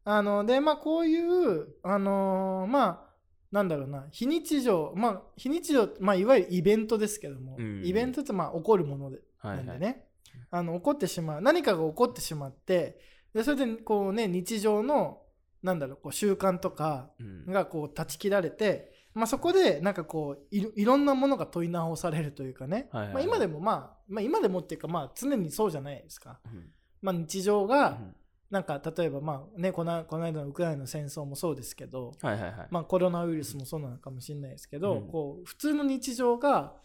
[0.04, 3.13] あの、で、まあ、こういう、あのーまあ、
[3.52, 10.06] なんだろうな、非日常、まあ、非日常、まあ、いわゆるイベントですけども、うんイベントって、まあ、起こるもので、はいはいなんでね、
[10.52, 12.99] あの、起こってしまう、何かが起こってしまって、
[13.34, 15.21] で、それで、こうね、日常の、
[15.63, 17.45] なんだろう、こう習慣とかうん。
[17.45, 23.26] が、こう、断ち切られて、まあ、そこで、なんかこういろ、いろんなものが問い直されるというかね、はいはいはい。
[23.28, 26.39] まあ、今でも、まあ、まあ、今でもっていうか、まあ、常にそうじゃないですか。
[26.45, 26.71] うん。
[27.02, 28.15] まあ、日常が、うん。
[28.49, 32.67] なんか例えばまあねこのこの間のウクライナの戦争もそうですけど、はいはいはい。
[32.69, 35.08] まあ、コロナウイルスもそうなのかもしれないですけど、うん。
[35.08, 36.76] こう普通の日常が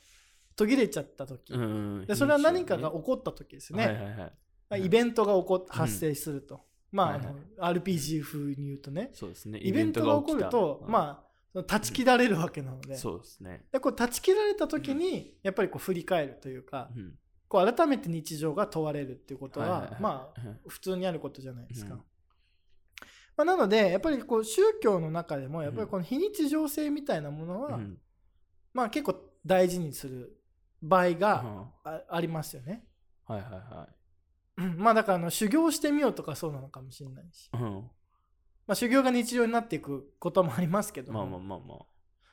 [0.56, 4.14] 途切れちゃった時、うんでそれは何かが起こった時ですよね、はいはいはい。
[4.14, 7.34] うんイベントが起こ発生すると、まあ,、はいはい。
[7.58, 9.10] あの RPG 風に言うとね。
[9.12, 9.58] そうですね。
[9.62, 11.24] イベントが起こるとあ、ま
[11.54, 13.64] あ断ち切られるわけなので,、そうですね。
[13.72, 17.14] でこう断ち切られた時にやっぱりこう振り返るというか、うん。
[17.48, 20.02] こう改めて日常が問われるっていうことは、はいはいはい。
[20.02, 21.94] まあうん普通にあることじゃないですか。
[21.94, 22.00] うん。
[23.36, 27.98] まあ、なのでやっぱりこう宗教の中でもやっぱりこの非日常性みたいなものは、うん。
[28.74, 30.36] まあ結構大事にする
[30.82, 31.18] 場合うん。
[31.18, 32.84] がはあありますよね。
[33.28, 33.98] いはいはうん
[34.76, 37.50] まあだからあの修行してみようとかそうなのかもしれないし、い。
[37.54, 37.90] うん。
[38.66, 41.26] まあ、修行が日常になっていくこともありますけども。
[41.26, 41.78] まあまあまあまあ。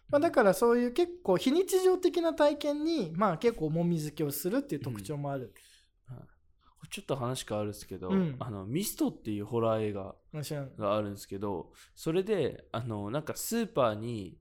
[0.10, 5.54] まあ、だからそういう結構非日常的な体験にまあ結構重みづけをするっていう特徴もある。
[6.92, 8.36] ちょっと話変わるんですけど、うん。
[8.40, 10.16] あのミストっていうホラー映画
[10.78, 14.38] があるんですけどそれであのなんかスーパーに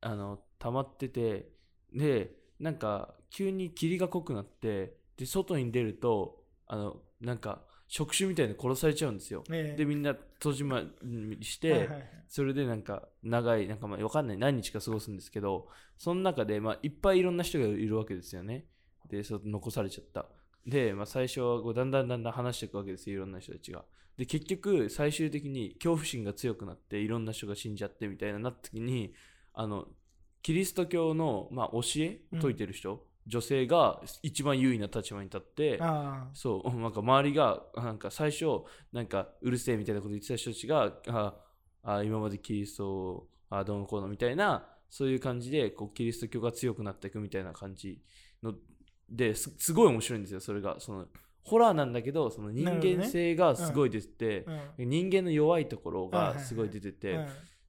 [0.00, 1.48] あの溜まってて
[1.94, 9.76] でなんか急に霧が濃くなってで外に出るとあのなんか触手みたいに殺されちゃうんですよ、ええ。
[9.76, 12.10] でみんな戸締まりして、はいはいはい。
[12.28, 18.64] それでなんか長いなんかまあわかんない何日か過ごすんですけどその中でまあいっぱいいろんな人がいるわけですよね。
[19.10, 20.26] でそう残されちゃった。
[20.66, 23.84] で、まあ、最初はこうだんだんだんだん話していくわけですよいろんな人たちが。
[24.16, 29.12] で結局最終的に恐怖心が強くなっていろんな人が死んじゃってみたいななった時に
[29.54, 29.86] あの
[30.42, 32.20] キリスト教の、まあ、教え？
[32.32, 38.62] を説いてる人、女性が一番優位な立場に立ってあそう、 なんか周りが、なんか最初、
[38.92, 41.34] なんかうるせえみたいなこと言ってた人たちが、あ
[41.82, 48.00] あ今までキリストをあどうのこうのみたいな、そういう感じで、こうキリスト教が強くなっていくみたいな感じ
[48.42, 48.54] の
[49.08, 50.78] ですすごい面白いんですよ、それが。
[50.78, 51.06] その
[51.42, 54.88] ホラーなんだけど、その人間性がすごい出てて、あ、うん。
[54.88, 56.34] 人間の弱いところはいはいはい。
[56.34, 57.28] がすごい出てて、うん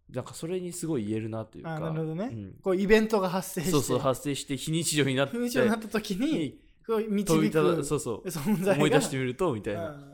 [0.10, 1.76] なんかそれにすごい言えるなというか。
[1.76, 2.54] あなるほどね、うん。
[2.62, 3.72] こうイベントが発生して。
[3.72, 8.74] そうそう、発生して非日常になって、不日常になった時にこう問導くそうそう、存在が。
[8.76, 9.90] 思い出してみると、みたいな。
[9.90, 10.14] うん。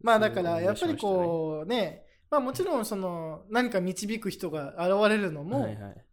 [0.00, 6.04] まあだからやっぱりこうねまあもちろんその何か導く人が現れるのも、はいはい。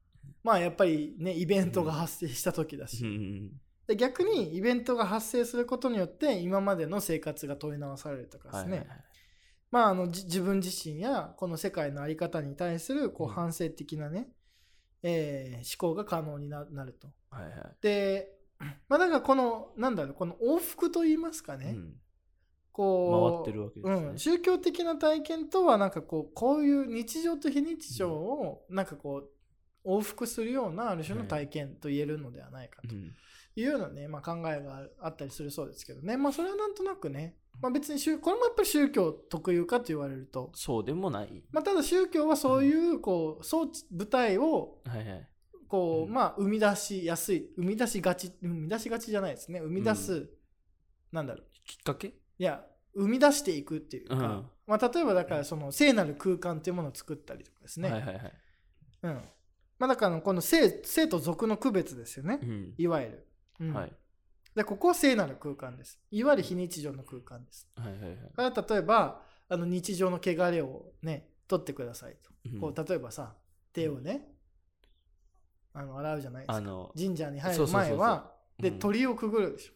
[0.44, 3.10] まあやっぱりねイベントが発生した時だし、うん。
[3.10, 3.50] うん
[3.86, 8.98] で逆にイベントが発生することによって今までの生活が問い直されるとかですね、はいはいはい
[9.74, 13.34] まああのじ自分自身やこの世界の在り方に対するこううん。
[13.34, 14.28] 反省的なね、
[15.02, 17.08] えー思考が可能にななると。
[17.32, 17.54] はいはい。
[17.82, 18.36] で
[18.88, 21.94] まあだからこのなんだろうこの往復といいますかね、うん。
[22.72, 24.08] こう回ってるわけですね。
[24.10, 29.24] うん、宗教的な体験とはなんかこうこういう日常と非日常をなんかこ
[29.84, 33.12] う往復するようなある種の体験と言えるのではないかとうん。
[33.56, 36.16] いうようなね、まあ、考えがあったりするそうですけどね。
[36.16, 41.44] まあそれはなんとなくね、まあ、別に宗これもやっぱり宗教特有かと言われると、そうでもない。
[41.52, 45.30] まあ、ただ宗教はそういうこう装置舞台をはいはい。
[45.68, 46.14] こう、うん。
[46.14, 49.60] まあ生み出しやすい生み出しがち生み出しがちじゃないですね。
[49.60, 50.30] 生み出す、う
[51.12, 51.46] なんだろう。
[51.66, 52.08] きっかけ？
[52.08, 54.22] いや生み出していくっていうか、うん。
[54.68, 58.34] まあ、例えばだからその聖なる空間っていうものを作ったりとかですね、はいはいはい。
[59.04, 59.22] うん。
[59.80, 62.74] まあ、だからこの聖聖と俗の区別ですよね、うん。
[62.78, 63.28] いわゆる、
[63.62, 63.74] うん。
[63.74, 63.94] はい。
[64.56, 66.00] でここは聖なる空間です。
[66.12, 67.68] いわゆる非日常の空間です。
[67.76, 68.18] はいはいはい。
[68.36, 72.60] だから例えばあの日常の汚れをね取ってくださいと、うん。
[72.60, 73.36] こう例えばさ
[73.74, 74.28] 手をね
[75.74, 76.92] あの洗うじゃないですか。
[76.96, 78.80] 神社に入る前はでうん。
[78.80, 79.74] 鳥をくぐるでしょ、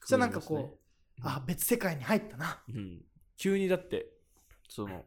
[0.00, 0.70] そしたらなんかこう、ね
[1.22, 2.62] あ別世界に入ったな。
[2.66, 3.02] うん。
[3.36, 4.06] 急にだって、
[4.70, 5.04] その、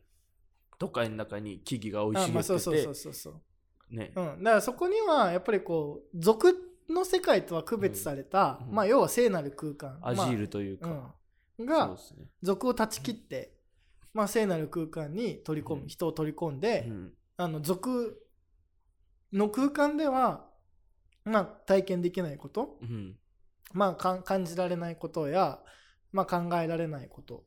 [0.77, 3.95] 都会の中に木々が生いあまあ茂ってそうそうそうて、そうそう。
[3.95, 4.11] ね。
[4.15, 6.55] うん、だからそこにはやっぱりこう俗
[6.89, 11.15] の世界とは区別された、うんまあ要は聖なる空間、アジールというか、ま
[11.61, 11.97] あが。
[12.41, 13.53] 俗を断ち切って、
[14.13, 18.21] まあ、聖なる空間に取り込む、うん人を取り込んで、うんあの俗
[19.31, 20.45] の空間では、
[21.25, 23.17] まあ、体験できないこと、うん。
[23.73, 25.59] まあ、かん感じられないことや、
[26.11, 27.43] まあ、考えられないこと。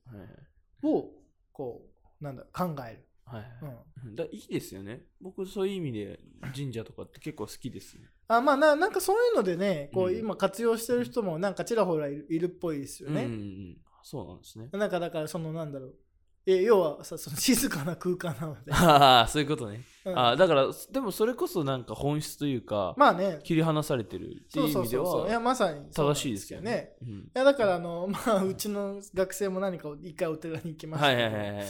[0.82, 1.10] を
[1.52, 1.82] こ
[2.20, 4.16] うなんだ考える、はいうんはい。
[4.16, 5.02] だいいですよね。
[5.20, 6.20] 僕、そういう意味で
[6.54, 8.08] 神社とかって結構好きですね。
[8.28, 13.76] あまあななんかそういうのでねこう、うん今活用してる人もなんかちらほらいるいるっぽいですよね、うんうんうん。
[14.02, 14.68] そうなんですね。
[14.72, 15.94] なんかだからそのなんだろう。
[16.48, 19.82] え要はさその静かな空間なので、 ああ、そういうことね。
[20.04, 20.16] うん。
[20.16, 23.40] あーだから、でもそれこそなんか本質というか、まあね。
[23.42, 25.26] 切り離されてるっていう意味でそうそうそうそう。
[25.26, 26.94] いやはまさに正しいですよね。
[27.02, 27.08] うん。
[27.08, 31.22] いやだからあのまあうちの学生も何か一回お寺に行きましたけど。
[31.22, 31.66] はいはいはいはいはい。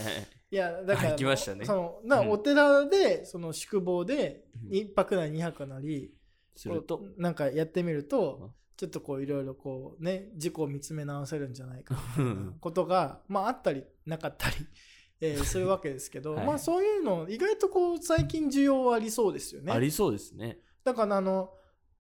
[0.50, 1.64] いやだから行きましたね。
[1.64, 2.30] そのなうん。
[2.30, 4.76] お寺でその宿坊でうん。
[4.76, 6.12] 一泊なり二泊なり
[6.57, 6.82] する。
[6.82, 8.09] となんかやってみるうん。
[8.09, 11.96] とちょっとこういろいろこうね自己を見つめ直せるんじゃないか
[12.61, 14.57] ことがまああったりなかったり、
[15.20, 16.46] えーするわけですけどはい。
[16.46, 19.72] まあそういうの意外とこう最近需要はありそうですよね。
[19.72, 20.61] ありそうですね。
[20.84, 21.52] だからあの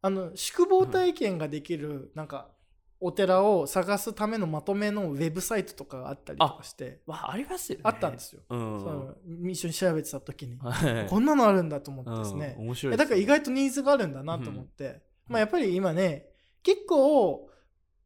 [0.02, 2.54] あの宿坊体験ができるなんか
[3.00, 7.00] お寺を探すためのまとめのウェブサイトとかがあったりとかして。
[7.06, 7.82] わありますよね。
[7.84, 8.80] あったんですよ、うん。
[8.80, 9.14] その
[9.50, 11.06] 一緒に調べてた時に、はい。
[11.06, 16.26] こんなのあるんだと思ってですね、うん面白いえだから意外とニーズがあるんだなと思って、まあ、やっぱり今ね
[16.62, 17.50] 結構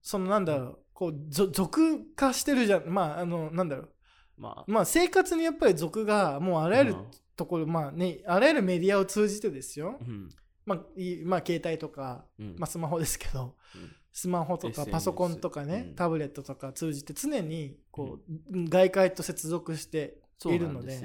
[0.03, 2.88] そのなんだろうこうぞ俗化してるじゃん。
[2.88, 3.91] まああのなんだろう。
[4.36, 4.64] まあ。
[4.66, 7.11] まあ生活にやっぱり俗がもうあらゆるうん。
[7.36, 10.28] ところ、まあねあらゆるメディアを通じてですよ、うん。
[10.66, 12.57] まあいまあ携帯とか、うん。
[12.59, 15.94] まあ、スマホですけど、うんスマホとかパソコンとかね、うん。
[15.94, 21.00] タブレットとか通じて常にこう、外界と接続しているので。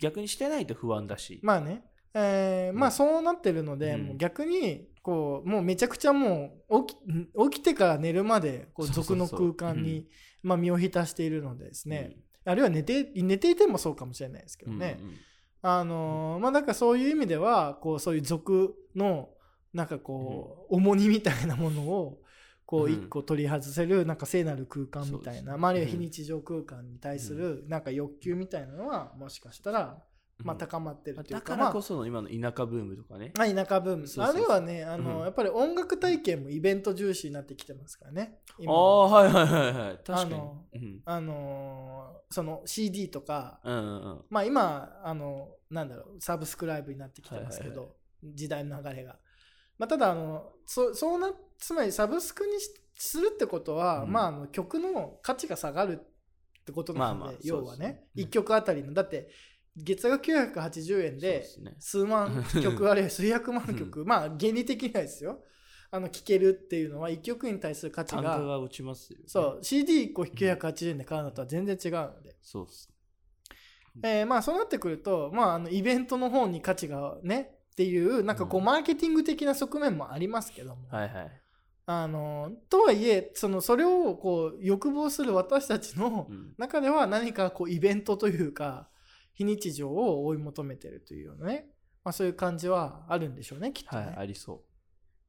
[0.00, 4.02] 逆にしてないと不安だし、まあね、えーまあそうなってるので、うん。
[4.08, 6.98] もう逆にこうもうめちゃくちゃもう起き
[7.50, 10.06] 起きてから寝るまで俗の空間に、
[10.42, 11.92] まあ、身を浸しているのでですうん。
[11.92, 15.14] ね、あるいは寝て寝ていてもそうかもしれないですけどね、うんうん。
[15.62, 19.30] あのーまあだからそういう意味ではこうそういう俗の
[19.78, 22.20] なんかこう、重荷みたいなものを
[22.66, 22.92] こううん。
[22.92, 30.02] 一個取り外せるなんか聖なる空間みたいな、まあ、あるいは非日常空間に対するなんか欲求みたいなのはもしかしたら、
[30.44, 34.22] まあ、うん高まってるというだか、からこその今の田舎ブームとかね、まあ、田舎ブーム。
[34.22, 35.24] あるいはねあの、うん。
[35.24, 38.72] やっぱり音楽体験もイベント重視になってきてますからねあ今。
[38.72, 39.98] あはいはいはいはい。
[40.04, 40.34] 確かに。
[40.34, 41.02] あのうん。
[41.06, 44.20] あのーその CD とかうんうんうん。
[44.28, 48.34] まあ今あのなんだろうサブスクライブになってきてますけど、はい。
[48.34, 49.16] 時代の流れが、
[49.78, 54.12] まあ、ただあのそそうなつまりサブスクにしするってことは、うん。
[54.12, 57.86] まああの曲の価値が下がるってことなので、まあまあ要はね。
[57.86, 58.22] ねうん。
[58.24, 58.92] 1曲あたりの。
[58.92, 59.28] だって
[59.76, 61.46] 月額980円で
[61.78, 65.42] 数万 曲あるいは数百万曲、まあ原理的にはですよ。
[65.90, 69.60] あの聴けるっていうのは1曲に対する価値が単価が落ちますよ、ね、そう。
[69.62, 72.92] CD1 個980円で買うのとは全然違うので、そうっす
[74.02, 78.66] えーまあそうなってくると、まあ、あのイベントの方に価値がねっていうなんかこううん。
[78.66, 81.40] マーケティング的な側面もありますけども、はいはい、
[81.86, 86.54] あのとはいえそのそれをこう欲望する私たちのうん。
[86.58, 88.88] 中では何かこうイベントというか
[89.32, 91.66] 非日常を追い求めてるというようなね、
[92.04, 94.06] まあ、そういう感じはあるんでしょうねきっとね。
[94.06, 94.64] はいありそ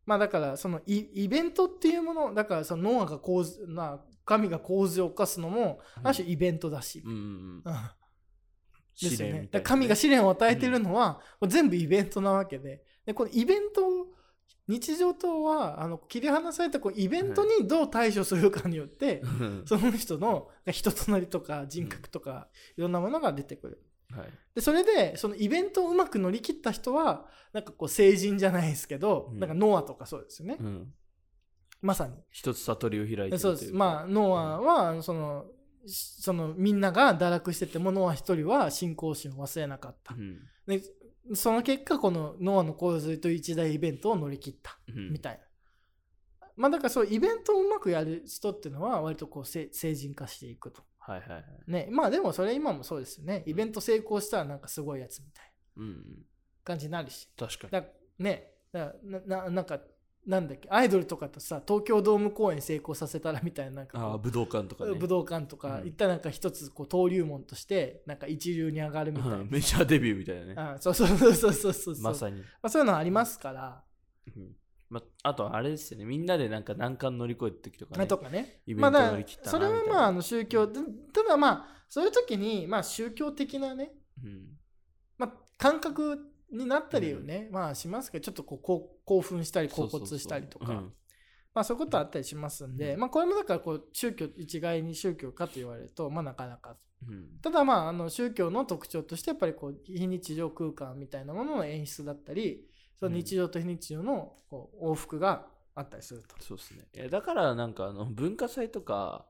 [0.08, 7.62] まあだからそのイイベントっていうものだからそのノアが構図な神が構図を犯すのもうある種イベントだし、うんうんうん。
[7.64, 7.74] うん
[9.08, 9.34] 試ですよね。
[9.34, 9.47] 練み。
[9.47, 9.64] たいなね。
[9.64, 14.08] 神が試練を与えてるのは、これ全部イベントなわけで、でこのイベントを
[14.68, 19.64] 日常とはあの切り離されたこうイベントにどう対処するかによって、うん。
[19.66, 22.47] その人の人となりとか人格とか
[22.78, 23.84] いろんなものが出てくる。
[24.16, 24.28] はい。
[24.56, 29.39] でそれでそのイベントをうまく乗り切った人はなんかこう成人じゃないですけど、うん。
[29.39, 30.93] なんかノアとかそうですよね、うん、
[31.82, 32.14] まさに。
[32.30, 33.74] 一つ悟りを開いてるそうです。
[33.74, 35.45] まあ、ノアは、その、
[35.86, 40.18] そのみんなが堕落しててもノア一人は信仰心を忘れなかったう。
[40.18, 40.82] んで
[41.34, 45.40] その結果このノアの洪水という一大イベントを乗り切ったうんみたいな。
[46.56, 50.82] まあだからそうイベントをうまくやる人っていうのは割とこうせ成人化していくと。
[50.98, 51.88] はいはいはいね。
[51.92, 53.44] まあでもそれ今もそうですよね。
[53.46, 56.26] イベント成功したらなんかすごいやつみたいなうんうん
[56.64, 57.30] 感じになるし。
[57.38, 57.84] 確かにだ
[58.20, 58.52] ね。
[58.72, 59.80] だなななんか
[60.30, 64.94] なんだっけアイドルとかとさ東京ドーム公演成功させたらみたいななんかああ武道館とかね。
[64.94, 65.86] 武道館とかうん。
[65.86, 69.38] 行ったらなんか一つこう登竜門としてなんか一流に上がるみたいな。
[69.38, 70.54] う んメジャーデビューみたいなね。
[70.56, 71.96] あそうそうそうそうそうそう。
[72.00, 73.84] まさに、まあ、そういうのありますから、
[74.38, 74.56] うん。
[74.92, 76.06] まあとあれですよね。
[76.06, 78.06] みんなでなんか難関乗り越えた時とかね。
[78.06, 78.62] とかね。
[78.68, 79.96] イベント乗り切ったそれはなみたいな。
[79.96, 80.80] まああの宗教た
[81.12, 84.60] ただまあそういう時にまあ宗教的なね、うん。
[85.18, 90.10] まあ、感覚になったりをね、まあしますけどちょっとこう興奮したり興そうそうそう。
[90.10, 90.72] 奮したりとか。
[90.74, 90.93] うん。
[91.54, 93.00] まあそういうことあったりしますんで、うん。
[93.00, 96.78] まあこれもだからこう宗教一概に宗教かと言われるとまあなかなか。
[97.08, 97.39] うん。
[97.41, 102.66] ただまああの宗教の特徴としてやっぱりこう非日常空間みたいなものの演出だったり
[103.00, 106.36] その日常と非日常のこう往復があったりすると。
[106.43, 107.10] そうですね。
[107.10, 109.26] だからなんかあの文化祭とか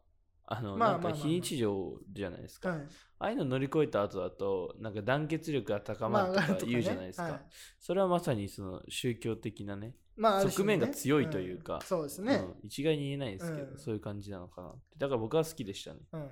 [0.52, 1.12] あのなんかまあまあまあ。
[1.12, 2.80] まあ非日常じゃないですか、はい。
[3.20, 7.42] ああいうの乗り越えた後だとなんか団結力が高まるとかねか言うじゃないですか、はい。
[7.80, 11.82] それはまさにその宗教的なねまあある種側面が強いというかん。
[11.82, 12.36] そうですね。
[12.36, 12.56] うん。
[12.64, 13.78] 一概に言えないですけど、うん。
[13.78, 16.00] そういう感じなのかなだから僕は好きでしたね。
[16.14, 16.30] うん。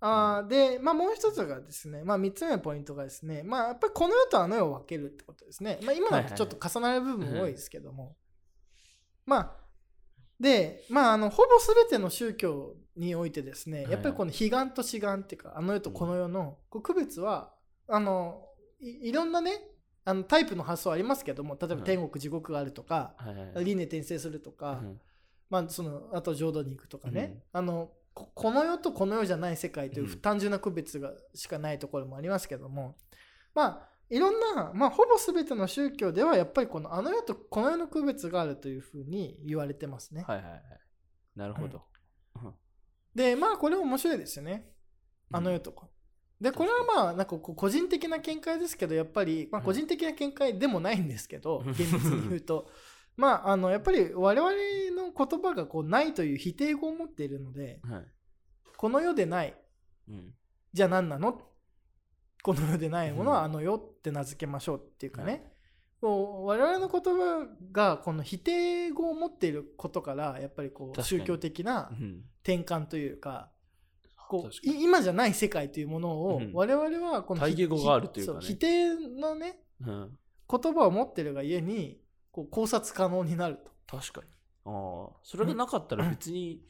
[0.00, 5.78] あーで、まあ、もう一つがですね、まあ、3つ目のポイントがですね、まあ、やっぱりこの世とあの世を分けるってことですね。
[5.82, 8.16] まあ、今のとちょっと重なる部分多いですけども。
[9.24, 9.52] まあ、
[10.38, 13.92] で、まあ、あのほぼ全ての宗教においてですね、はい。
[13.92, 17.52] やっぱりこの彼岸と志願っていうか、あの世とこの世のこう区別は、
[17.88, 18.48] あの
[18.80, 19.60] いいろんなね、
[20.04, 23.14] あのタイプの発想ありますけども、例えばはい天国、地獄があるとか、
[23.54, 25.00] 輪廻転生するとか、うん。
[25.50, 27.58] まあ、そのあと浄土に行くとかね、うん。
[27.58, 30.20] あのここの世とこの世じゃない世界といううん。
[30.20, 32.96] 単純な区別がしかないところもありますけども、
[33.54, 40.24] まあいろんな、まあ、ほぼ全ての宗教ではやっぱりこのあの世とこの世の区別があるというふうに言われてますね。
[40.26, 40.62] はいはいはい。
[41.36, 41.82] なるほど。
[43.14, 44.70] でまあこれ面白いですよね。
[45.32, 45.88] あの世とか。
[46.40, 49.64] でこれはまあなんかこう個人的な見解ですけどやっぱり、まあ、うん。
[49.64, 51.72] 個人的な見解でもないんですけど、うん。
[51.74, 52.68] 厳密に言うと。
[53.16, 54.50] まああのやっぱり我々
[54.96, 58.06] の言葉がこうないという否定語を持っているのではい。
[58.76, 59.56] この世でない。
[60.08, 60.34] うん。
[60.72, 61.40] じゃあ何なの？
[62.42, 63.44] この世でないものはうん。
[63.44, 65.53] あの世って名付けましょうっていうかね、はい
[66.04, 73.48] こう我々の言葉がこの否定語を持っていることからやっぱりこう宗教的なうん転換というか
[74.28, 80.18] こう確かにい今じゃない世界というものをうん我々はこの対義語があるというかねそ否定のねうん。
[80.50, 81.98] 言葉を持ってるがゆえに
[82.30, 83.96] こう考察可能になると。
[83.96, 84.26] 確かに。
[84.66, 86.60] ああ、それがなかったら別に。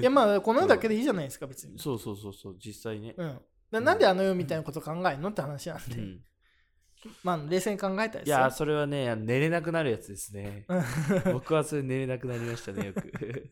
[0.00, 1.78] いやまあこの世だけでいいじゃないですか別に。
[1.78, 3.14] そうそうそうそう、実際ね。
[3.16, 6.20] うん、だなんであの世みたいなこと考えるのって話なんで、うん
[7.22, 10.64] まあ冷静に考えたりいやー、それはね、寝れなくなるやつですね。
[10.68, 11.32] うん。
[11.34, 13.50] 僕はそれ寝れなくなりましたね、よく。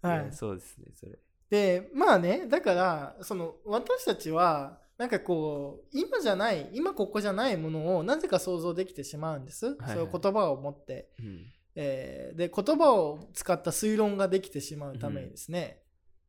[0.02, 0.26] はい。
[0.26, 1.18] やそうですね、それ。
[1.50, 11.52] でまあねだからその私たちはなんかこう今じゃない今ここじゃないものをなぜか想像できてしまうんです、はいそういう言葉を持って、うん。
[11.74, 15.82] えーで言葉を使った推論ができてしまうためにですね、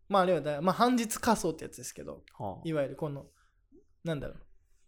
[0.10, 2.24] まああるいはだ、まあ、反日仮想ってやつですけど。
[2.38, 3.26] はいわゆるこの
[4.04, 4.38] なんだろう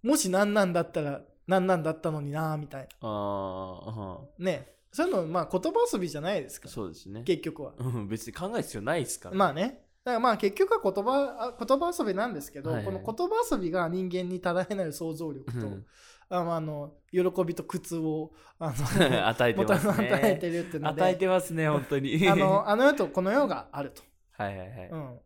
[0.03, 3.07] もし何なんだったら何なんだったのになみたいあ。
[3.07, 7.23] ああ、なねそういうのまあ言葉遊びじゃないですかそうですね。
[7.23, 9.35] 結局はうん別に考える必要ないですから。
[9.35, 9.83] まあね。
[10.03, 15.85] だからまあ結局は言葉あ言葉遊びなんですけど、はいはいこの言葉遊びが人間に多大なる想像力と、うん
[16.31, 20.57] あのあの喜びと苦痛をあの 与えてますもた与えてね。
[20.59, 22.25] るっていうので与えてますね、本当に。
[22.29, 24.03] あのあの世とこの世があると。
[24.33, 24.89] はいはいはい。
[24.89, 25.19] うん、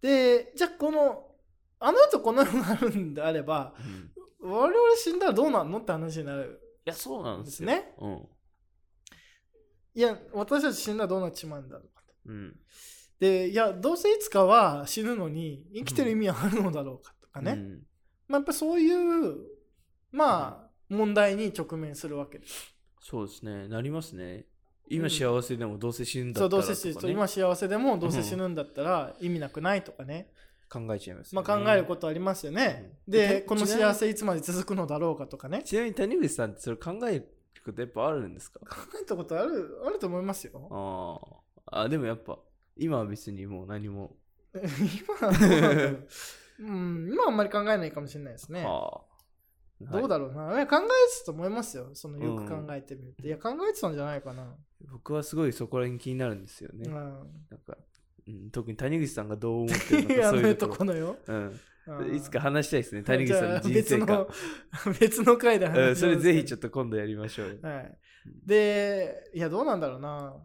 [0.00, 1.31] でじゃあこの
[1.82, 4.12] あの世とこの世があるんであればうん
[4.42, 6.60] 我々死んだらどうなんのって話になる。
[6.84, 7.94] いや、そうなんですね。
[7.98, 8.28] うん。
[9.94, 12.14] いや私たち死んだらどうなっちまうんだろうかと。
[12.26, 12.56] うん。
[13.20, 17.52] でいやどうせいつかは死ぬのに生きてる意味はあるのだろうかとかね。
[17.52, 17.82] うん
[18.26, 19.36] まあ、やっぱそういう、
[20.10, 22.74] まあ、問題に直面するわけです。
[23.00, 23.68] そうですね。
[23.68, 24.46] なりますね。
[24.88, 30.32] 今うん幸せでもどうせ死ぬんだそう、ったらどうせ死とかね今幸せでもどうせ死ぬんだったら意味なくないとかね。
[30.72, 31.42] 考えちゃいますね。
[31.44, 32.94] あ考えることありますよね。
[33.06, 35.62] うんで、でこの幸せいつまで続くのだろうかとかね。
[35.64, 37.28] ちなみに谷口さんってそれ考える
[37.64, 38.60] ことやっぱあるんですか？
[38.60, 40.68] 考えたことある、あると思いますよ。
[41.68, 41.88] あーあ。
[41.88, 42.38] でもやっぱ、
[42.76, 44.16] 今は別にもう何も。
[44.54, 48.64] 今はどうなん今はあんまり考えないかもしれないですね。
[48.64, 49.12] はあ
[49.90, 50.54] どうだろう、な。
[50.54, 51.90] いや考えてたと思いますよ。
[51.94, 53.26] そのよく考えてみると。
[53.26, 54.54] いや、考えてたんじゃないかな。
[54.90, 56.84] 僕はすごいそこら辺気になるんですよね。
[56.86, 56.92] うん
[57.50, 57.76] なんか、
[58.28, 60.74] うん、特に谷口さんがどう思ってるのか そういうところ。
[60.74, 61.16] とこの世。
[61.26, 61.60] うんうん
[62.14, 64.26] いつか話したいですね、谷口さんの人生観。
[64.86, 67.58] 別の 別の回で話しうんそれぜひちょっっと今度やりましょう。
[67.60, 67.98] はい。
[68.46, 70.36] で、いや、どうなんだろうな。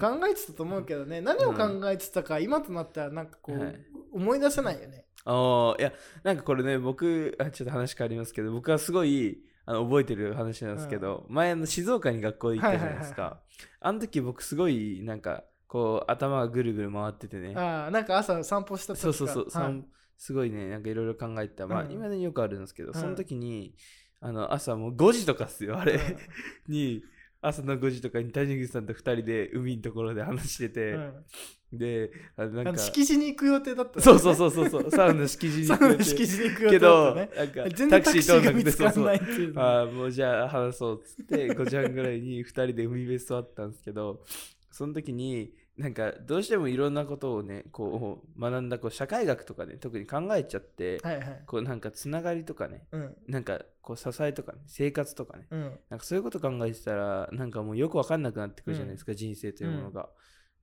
[0.00, 5.04] 考えてたと思うけどね、何を考えてたか、今となったら、なんかこう、はい思い出せないよね。
[5.26, 5.92] ああ、いや、
[6.22, 13.42] なんかこれね、僕、あちょっと話変わりますけど、僕はすごいあの覚えてる話なんですけど、前あの静岡に学校行ったじゃないですはいはいか。
[13.80, 15.44] あの時僕すごいなんか、
[15.76, 17.52] こう頭がぐるぐる回っててね。
[17.54, 19.02] ああ、なんか朝散歩した時か。
[19.02, 19.72] そうそうそう、さはい。
[19.74, 19.84] ん
[20.16, 21.66] すごいね、なんかいろいろ考えてた。
[21.66, 21.92] まあ、うん。
[21.92, 22.94] 今でによくあるんですけど、ん。
[22.94, 23.74] その時に、
[24.22, 25.96] あの朝もう5時とかっすよ、あれ。
[25.96, 26.00] うん。
[26.72, 27.02] に、
[27.42, 31.78] 朝の5時とかに谷口さんと2人で海のところで話してて、うん。
[31.78, 34.70] で、あのなんか、敷地に行く予定だった、そうそうそうそう。
[34.70, 35.94] そう、 サウナの敷地にサ行く予定。
[35.94, 37.36] ウナ敷地に行く予け定だっど。
[37.36, 44.24] なんか全然タクシー通んなくて、そうそうあ、もうじゃあ話そうっつって、5時半ぐらいに2人で海辺座ったんですけど、
[44.70, 51.42] その時に、なんかどうしてもいろんなことをね、こう学んだこう社会学とかね、特に考えちゃって、はいはい。
[51.46, 53.16] こうなんかつながりとかね、うん。
[53.28, 55.60] なんかこう支えとかね、生活とかね、うん。
[55.90, 60.08] なんかそういうこと考えてたら、なんかもうよくわかんなくなってくるじゃないですか、人生というものが。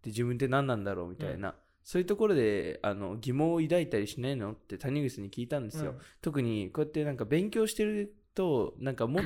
[0.01, 1.55] で、自分って何なんだろうみたいな。
[1.83, 4.53] そういうところであの疑問を抱いたりしないの？
[4.53, 5.91] って谷口に聞いたんですよ。
[5.91, 9.19] うん特にこうやってなんか勉強してるとなんかも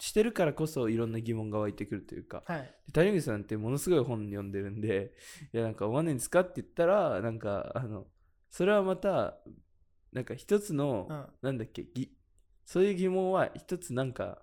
[0.00, 2.42] してるからこそいろんな疑問が湧いてくるというか。
[2.46, 2.74] はい。
[2.92, 5.12] 谷口さんってものすごい本読んでるんで
[5.52, 8.06] いやなんかおまねんですかって言ったらなんかあの
[8.48, 9.36] それはまた
[10.12, 11.26] なんか一つの、うん。
[11.42, 12.10] なんだっけぎ
[12.64, 14.42] そういう疑問は一つなんか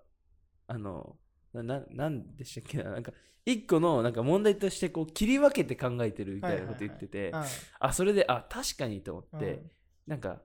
[0.67, 1.17] あの
[1.53, 3.11] なななんでしたっけななんか
[3.45, 7.43] 一個のなんか問題としてこう切り分けて考えてるみたいなこと言ってて、うん。
[7.79, 9.71] あそれであ確かにと思って、うん。
[10.07, 10.41] なんか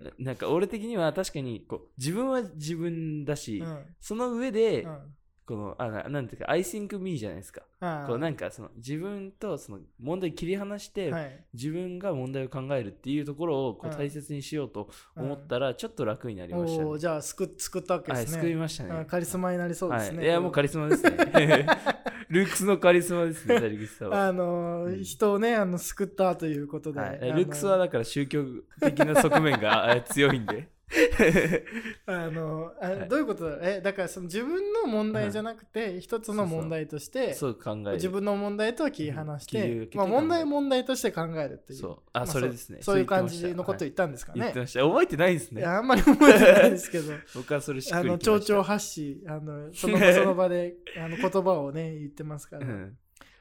[0.00, 3.84] な なんか俺的には確かにこう自分は自分だし、うん。
[4.00, 4.98] その上で、うん。
[5.44, 8.06] このあななんていうか I think me じゃないですか、ああ。
[8.06, 11.44] こうなんかその自分とその問題切り離して、はい。
[11.52, 13.98] 自分が問題を考えるっていうところをこううん。
[13.98, 18.42] 大切にしようと思ったらちょっと楽になりましたね、じゃあ救救ったわけはいですね。
[18.42, 18.90] 救いましたね。
[18.90, 20.18] うんカリスマになりそうですね。
[20.18, 21.10] はい、いやもうカリスマですね
[22.32, 24.26] ルークスのカリスマですね、 谷口さんは。
[24.28, 28.42] あのうん人をねあの救ったということで、はい、ルークスはだから宗教
[28.80, 30.68] 的な側面があ強いんで。
[32.06, 33.08] あのあはい。
[33.08, 37.92] どういうことだえだからその自分の問題じゃなくて、一つの問題としてそう考える。
[37.92, 39.90] 自分の問題とは切り離してうん。
[39.94, 41.98] まあ、問題問題として考えるっていうそう。
[42.12, 42.78] あ、まそれですね。
[42.82, 44.82] そういう感じのこと言ったんですかね、言ってました。
[44.82, 45.64] 覚えてないんですね。
[45.64, 47.12] あんまり覚えてないですけど。
[47.34, 48.30] 僕はそれしっくありきました。
[48.32, 52.96] の蝶々発しあのその場その場であの言葉をね言ってますから、うん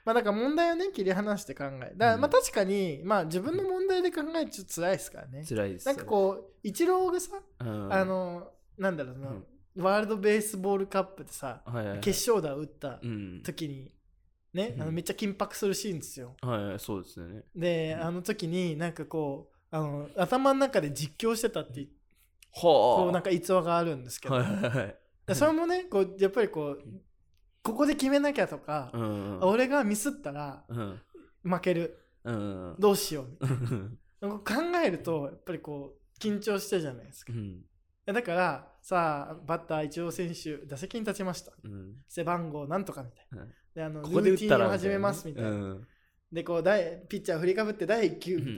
[0.05, 5.45] まあだから問題をね切り離して考えだからまあ確かに、まあ自分の問題で考えちょっと辛いですからね。
[5.47, 5.85] 辛いです。
[5.85, 8.47] なんかこうイチローがさ、うん、あの
[8.77, 9.45] なんだろうな、うん。
[9.83, 13.41] ワールドベースボールカップでさ、はいはいはい、決勝打を打ったうん。
[13.43, 13.91] 時に、
[14.53, 14.81] ね、うん。
[14.81, 16.35] あのめっちゃ緊迫するシーンですよ。
[16.41, 17.43] はいはい、そうですよね。
[17.55, 18.07] で、うん。
[18.07, 21.87] あの時になんかこうあの頭の中で実況してたっては
[22.53, 24.95] こうなんか逸話があるんですけど、はいはいはい。
[25.27, 26.83] でそれもねこうやっぱりこう
[27.63, 29.39] ここで決めなきゃとかう、ん。
[29.41, 31.01] 俺がミスったらうん。
[31.43, 32.75] 負けるうん。
[32.79, 33.99] どうしようみたいうん。
[34.21, 34.43] な考
[34.83, 37.33] えるとやっぱりこう緊張してるじゃないですか。
[37.33, 37.65] うん。
[38.05, 41.95] だからさあバッター一応選手打席に立ちましたうん。
[42.07, 43.43] 背番号なんとかみたいな。
[43.43, 45.49] うんであのここルーティンを始めますみたいな。
[45.49, 45.87] うん。
[46.31, 48.55] でこう第ピッチャー振りかぶって第1球みたい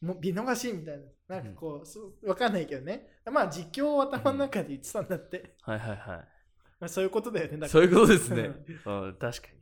[0.00, 0.08] な。
[0.08, 1.36] もう見逃しみたいな。
[1.36, 3.20] なんかこう、そうわかんないけどね。
[3.30, 5.56] まあ実況を頭の中で言ってたんだって。
[5.62, 6.24] はいはいは
[6.84, 7.56] まあ、そういうことだよね。
[7.56, 7.58] だい。
[7.60, 8.42] からそういうことですね。
[8.42, 9.54] うん、確かに。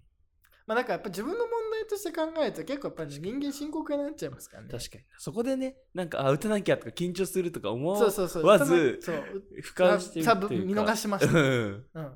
[0.66, 4.68] まあだからやっぱ自分の問題として考えると結構やっぱ人間深刻になっちゃいますからね。
[4.70, 5.04] 確かに。
[5.18, 8.46] そこでね、なんか、あ、打たなきゃとか緊張するとか思そうそうそう。
[8.46, 9.24] わず、そう。
[9.62, 11.32] 俯瞰してる多っていうか分見逃しました。
[11.32, 11.86] うん。
[11.94, 12.12] うん。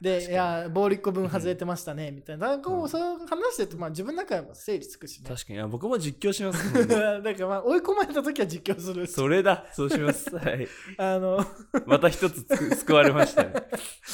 [0.00, 2.56] で、いや、ボール1個分外れてましたね、みたいな。
[2.56, 5.28] だからこう、うんそう話してると、まあ自分の中でも整理つくしね。
[5.28, 5.68] に確かに。
[5.68, 6.94] 僕も実況しますもんね。
[7.22, 9.06] だからまあ追い込まれた時は実況する。
[9.06, 9.66] それだ。
[9.72, 10.34] そうします。
[10.36, 10.68] はい。
[10.98, 11.44] あの、
[11.86, 13.52] また一つつく救われましたね。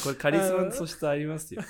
[0.03, 1.61] これカリスマの素質ありますよ。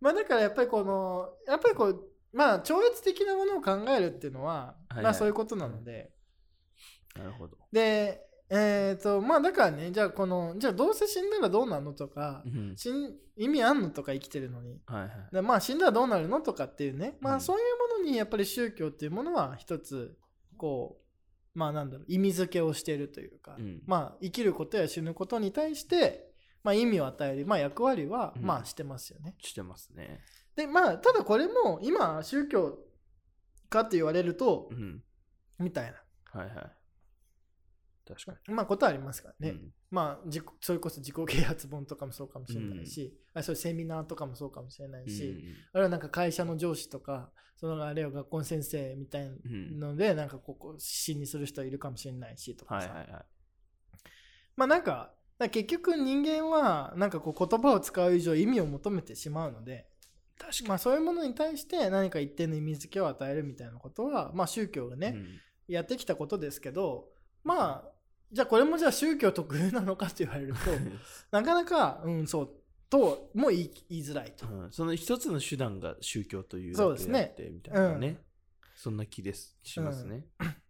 [0.00, 6.10] まあだからやっぱりこの、やっぱりこう、まあ超越的なものを考えるっていうのは、はいはいまあそういうことなので、
[7.16, 7.56] なるほど。
[7.72, 12.76] で、えっ、と、まあだからね、じゃあこの、じゃあどうせ死んだらどうなるのとかう、ん。
[12.76, 14.80] 死ん意味あんのとか生きてるのに。
[14.86, 15.10] はいはい。
[15.32, 20.16] でまあ死んだらどうなるのとかっていうね、まうんあそういうものにやっぱり宗教っていうものは一つ、
[20.56, 20.98] こ
[21.54, 26.32] う、まあなんだろう、意味付けをしているというか、うんまあ生きることや死ぬことに対して、
[26.64, 29.34] まあ意味を与える、まあ役割は、うんまあしてますよね。
[29.40, 30.20] してますね。
[30.56, 32.78] で、まあただこれも今宗教
[33.68, 35.02] かって言われるとう、ん。
[35.58, 35.92] みたい
[36.32, 36.77] はいはい。
[38.14, 39.54] 確かな、まあことはありますからに。
[39.54, 39.60] ね。
[39.90, 45.38] まあ自己それこそ自己啓発本とかもそうかもしれないし、あそういうセミナーとかもそうかもしれないうんし、
[45.72, 52.88] あるいはなんか会社の上司とか、そのあるいは学校の先生みたいうんので、なんかここ死にする人いるかもしれないしとかさ。
[52.88, 53.24] はいはいはい。
[54.56, 59.86] まあなんか、結局人間はなんかこう言葉を使う以上意味を求めてしまうので、
[60.36, 65.26] 確まあそういうものに対して何か一定の意味付けを与えるみたいなことは、まあ宗教がね、うん
[65.68, 67.08] やってきたことですけど、
[67.44, 67.92] まあ、
[68.30, 70.58] じゃあこれもじゃあ宗教特有なのかと言われると、
[71.32, 72.50] なかなか、うん、そう、
[72.90, 74.46] とも言い言いづらいと。
[74.46, 78.20] うんその一つの手段が宗教というそうですねだけであってみたいなね。
[78.76, 79.56] そんな気です。
[79.62, 80.26] しますね。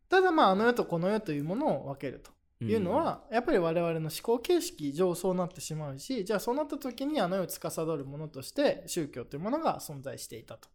[0.09, 10.68] ただまああの世とこの世というものを分けるというのは、やっぱり我々の思考形式上そうなってしまうしじゃあそうなった時にあの世を司るものとして宗教というものが存在していたと、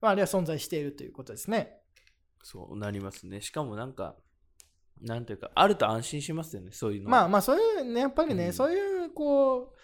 [0.00, 1.78] まあ、あるいは存在しているということですね
[2.46, 3.40] そうなりますね。
[3.40, 4.14] しかもなんか、
[5.02, 7.10] なんていうか、あると安心しますよね、そういうの。
[7.10, 9.76] まあまあそういうねやっぱりね、うんそういうこう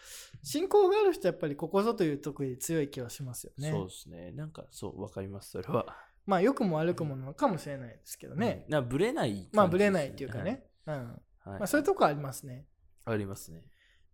[0.42, 4.32] 信仰がある人はやっぱりここぞという時に強い気はしますよねそうですね。
[4.32, 5.86] なんか、そう、わかります、それは。
[6.26, 8.72] まあ良くも悪くもなのかもしれないですけどね、うん。
[8.72, 11.04] なんかブレないね、まあぶれないっていうかね、うんはい。
[11.04, 12.66] はいまあ、そういうとこありますね
[13.04, 13.62] ありますね。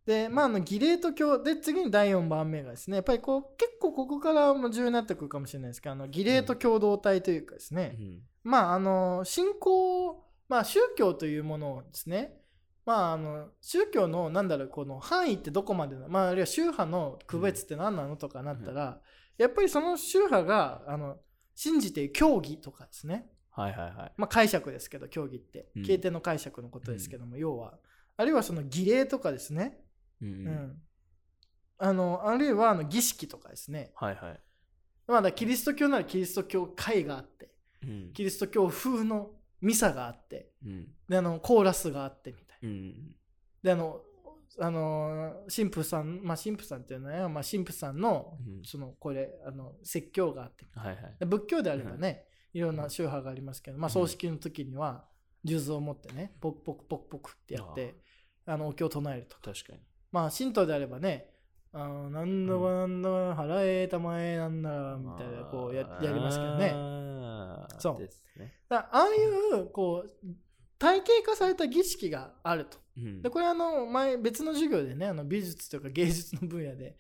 [0.06, 12.34] で、まあ、あの儀礼と教で次に第4番目がですねやっぱりこう結構ここからも重要になってくるかもしれないですけどあの儀礼と共同体というかですね、うんまああの信仰まあ宗教というものをですね
[12.86, 19.00] まああの宗教のなんだろうこの範囲ってどこまでなまああるいは宗派の区別って何なのとかなったら、
[19.36, 21.16] やっぱりその宗派があの
[21.54, 23.26] 信じている教義とかですね。
[23.50, 24.12] はいはいはい。
[24.16, 25.68] まあ、解釈ですけど教義って。
[25.74, 25.82] うん。
[25.82, 27.74] 経典の解釈のことですけども、要は。
[28.16, 29.80] あるいはその儀礼とかですね、
[30.22, 30.76] うんうん。
[31.78, 33.90] あのあるいはあの儀式とかですね。
[33.96, 34.40] はいはい。
[35.08, 37.50] まあだキリスト教ならキリスト教会があって
[37.82, 38.12] うん。
[38.12, 39.30] キリスト教風の
[39.60, 40.88] ミサがあってうん。
[41.08, 42.68] であのコーラスがあってみたいな。
[42.68, 42.94] うん。
[43.62, 44.00] であの
[44.60, 48.62] あの神父さんまあ神父さんっていうのは、まあ、神父さんのうん。
[48.64, 51.16] そのこれあの説教があってはいはい。
[51.18, 55.04] で仏教であればね、いろんな宗派がありますけど、まあ、葬式の時には
[55.46, 57.96] 数珠を持ってねポクポクポクポクってやって
[58.46, 59.36] あのお経を唱えると。
[59.40, 59.80] 確かに。
[60.10, 61.30] まあ神道であればね
[61.72, 66.97] あのなんだかなんだか払えたまえなんだらみたいなこうややりますけどね
[67.78, 67.98] そう。
[67.98, 68.54] ですね。
[68.68, 70.26] だああいうこう
[70.78, 72.78] 体系化された儀式があると。
[72.96, 73.22] うん。
[73.22, 76.96] でこれあの前別の授業でねあの美術とか芸術の分野で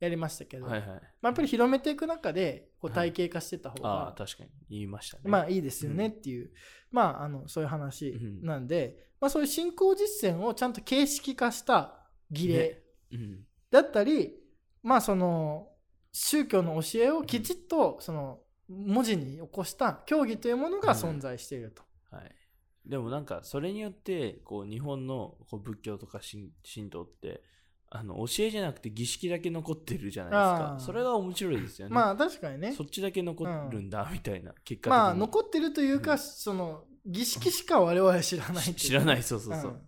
[0.00, 0.88] やりましたけど、はいはい。
[0.88, 0.98] まあ、
[1.28, 3.10] やっぱり広めていく中でこうはい。
[3.10, 4.50] 体系化してた方ああ、が、確かに。
[4.68, 5.22] 言いましたね。
[5.26, 6.50] まあいいですよねっていう、
[6.90, 8.42] まああのそういう話うん。
[8.42, 11.94] なんで、まあ、そういう信仰実践をちゃんと形式化した
[12.30, 12.82] 儀礼ね。
[13.12, 13.46] うん。
[13.70, 14.34] だったり、
[14.82, 15.68] まあその
[16.12, 21.82] 宗教の教えをきちっとその文字に起こした教義というものが存在していると。
[22.10, 22.34] はい。
[22.86, 27.42] でもなんか、それによって、こう、日本のこう仏教とか神神道って、
[27.90, 30.76] あの、教えじゃなくて儀式だけ残ってるじゃないですあか。
[30.78, 31.94] ーそれが面白いですよね。
[31.94, 34.52] まあ確かにねそっちだけ残るんだ、みたいな。
[34.64, 34.90] 結果。
[34.90, 39.70] まあ残ってるというか、うんその儀式しか我々知らないいう知らない、そうそうそう。
[39.72, 39.80] うん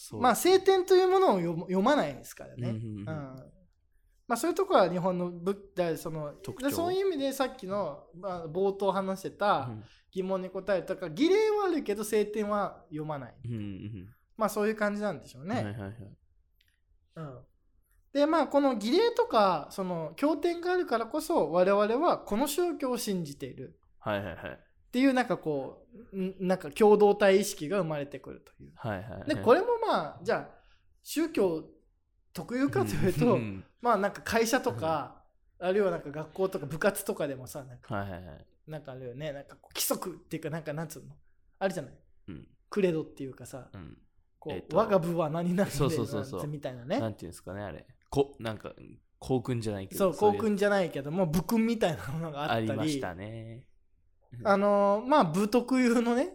[0.00, 2.68] そうまあ聖典というものを読読まないですからね。
[2.70, 3.57] うんうんうんうん
[4.28, 6.68] まあ、そういうところは日本の仏だその特徴？
[6.68, 13.34] でそういう意味でさっきの、まあ、冒頭話してたうん疑問に答えたか儀礼はあるけど聖典は読まない。
[13.44, 15.48] うんうんまあそういう感じなんでしょううん。
[15.48, 15.54] ね。
[15.56, 15.92] はいはいはい。
[17.16, 17.38] うん
[18.12, 24.50] でまあこの儀礼とかその経典があるからこそ我々はこの宗教を信じているはいはいはい。
[24.52, 28.72] っていうなんかこうんなんか共同体意識が生まれてくるという。
[28.76, 29.28] はいはいはい。
[29.28, 30.48] でこれもまあじゃあ
[31.02, 31.64] 宗教
[32.32, 35.22] 特有かというと、んまあなんか会社とか、
[35.60, 38.46] あるいはなんか学校とか部活とかでもさなんかはいはいはい。
[38.66, 41.14] なんかあるよねなんか規則っていうかなんかなんつうの？
[41.58, 41.92] あるじゃない？
[42.28, 42.46] うん。
[42.70, 43.98] クレドっていうかさうん。
[44.38, 47.86] こう、えっと我が部は何々でそうそうそうそうみたいなねなんていうんですかね、あれ。
[48.10, 48.72] こ、なんか、
[49.18, 50.12] 校訓じゃないけど。
[50.12, 53.64] そう校い訓じゃないけども部訓みたいなものがああったりりましたね。
[54.44, 56.34] あのーまあ部特有のね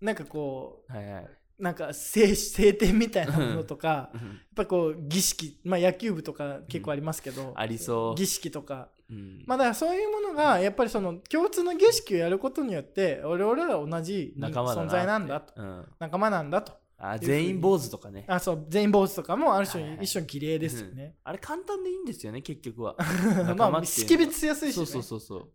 [0.00, 1.28] なんかこはいはい。
[1.58, 4.40] うなんか聖聖典みたいなものとかやっうん。
[4.54, 8.14] ぱこう儀式まあ野球部とか結構ありますけど、ありそう。
[8.14, 8.88] 儀式とか。
[9.10, 9.42] うん。
[9.46, 15.52] まあだからそういうものがやっぱりその共通の儀式をやることによって俺々は同じ存在なんだと。
[15.56, 15.84] うん。
[15.98, 16.72] 仲間なんだと。
[17.00, 18.24] あ、全員坊主とかね。
[18.26, 20.04] あそう全員坊主とかもある種はいはい。
[20.04, 22.96] 一種の儀礼ですよね、あれ簡単でいいんですよね、結局は。
[23.56, 25.48] まあ識別しやすいし、ね、そうそうそうそう。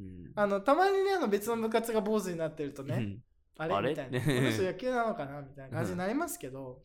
[0.00, 0.32] うん。
[0.34, 3.22] あのたまにねあの別の部活が坊主になってるとね、うん
[3.58, 3.74] あれ？
[3.74, 3.90] あれ？
[3.90, 4.18] みたいな。
[4.18, 5.40] ねこの人野球なのかな？
[5.40, 6.82] みたいな感じになりますけど、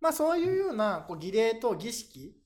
[0.00, 2.36] まあそういうようなこう儀礼と儀式、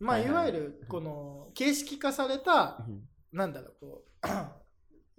[0.00, 3.02] まあはいわゆるこの形式化された、うん。
[3.32, 4.28] なんだろう、こう、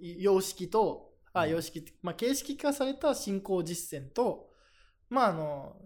[0.00, 1.50] 様式と、あ、うん。
[1.50, 4.50] 様式まあ形式化された信仰実践と、
[5.08, 5.76] まああの、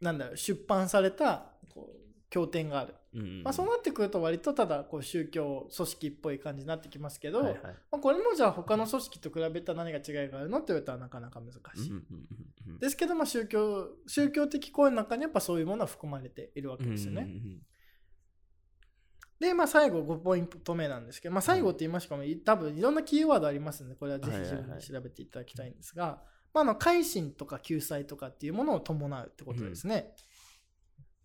[0.00, 2.94] なんだろう、出版されたこう経典がある。
[3.12, 11.90] うんまあそうなってくると割とただこう宗教組織っぽい感じになってきますけど、はいはいまあ、これもじゃあ他の組織と比べたら何が違いがあるのって言われたらなかなか難しい。
[11.90, 12.26] うんうんうん
[12.68, 17.22] うんですけど、まあ、宗教宗教的行為の中にやっぱそういうものは含まれているわけうんですよね。
[17.22, 17.60] うんうん
[19.40, 26.22] で、まあ、最後5ポイント目なんですけど、まあ、最後って言いましたかも、多分いろんなキーワードありますので、これはぜひ自分で調べていただきたいんですが、
[26.52, 30.14] まあ、あの改心とか救済とかっていうものを伴うってことですね。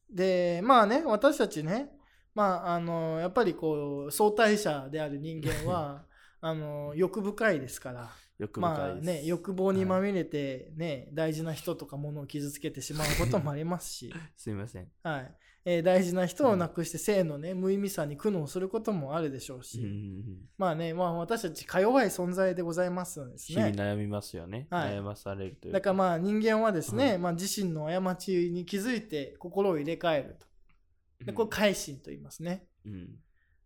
[0.09, 1.89] で、まあね、私たちね、
[2.33, 6.05] まあ、あのやっぱりこう相対者である人間は
[6.41, 8.11] あの欲深いですから。
[8.37, 8.95] 欲まあ。
[8.95, 14.91] ね、欲望にまみれて、ね大事な人とか物を傷つけてしまうこともありますし、 すみません。
[15.03, 15.35] はい
[15.67, 20.37] えー大事な人を亡くして性の、ね、無意味さに苦悩することもあるでしょうし、うんうんうん。
[20.57, 23.75] まあね、まあ、私たちか弱い存在でございますのです日々ね。
[23.75, 24.67] 悩みますよね。
[24.69, 24.91] はい。
[24.91, 30.45] 悩まされるというだからまあ人間はですね、うまあ、自身の過ちに気づいて心を入れ替えると。
[31.25, 32.67] でこれ改心と言いますね。
[32.85, 33.09] うん。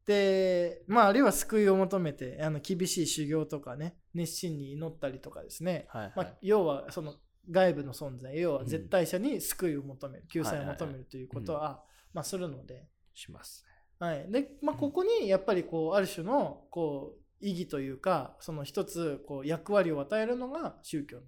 [0.06, 6.14] で、まあ、あるいは救いを求めてあの厳しい修行とかね熱心に祈ったりとかですね、はいはい。
[6.16, 7.16] まあ、要はその
[7.52, 8.40] 外部の存在。
[8.40, 11.84] 要は絶対者に救いを求める、救済を求めるということは、
[12.14, 13.66] まあ、するので,、します。
[14.00, 14.32] はい。
[14.32, 21.24] でまあ、ここにやっぱりこうある種のこう意義というかその一つこう役割を与えるのが宗教の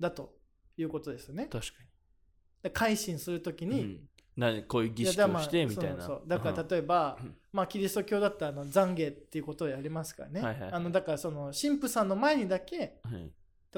[0.00, 0.34] だと
[0.76, 1.48] いうことですよね。
[1.50, 1.72] 確か
[2.62, 3.76] で改心するときに。
[3.76, 4.08] に、うん。
[4.36, 6.02] なこういう儀式をしてみたいな。
[6.02, 6.68] そうそうだからうん。
[6.68, 7.36] 例えば、うん。
[7.52, 10.72] まあ、キリスト教だったらあの懺悔っていうことをやりますからね、はいはいはい。
[10.72, 13.32] あのだからその神父さんの前にだけはい。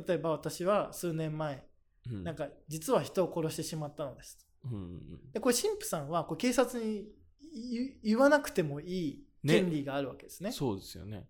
[0.06, 1.66] 例えば私は数年前
[2.10, 2.24] うん。
[2.24, 7.08] なんか実は人を殺してしまったのですうんうんでこれ神父さんはこう警察に
[7.52, 10.52] 言言わなくてもいい権利があるわけですね。
[10.52, 11.28] そうですよね。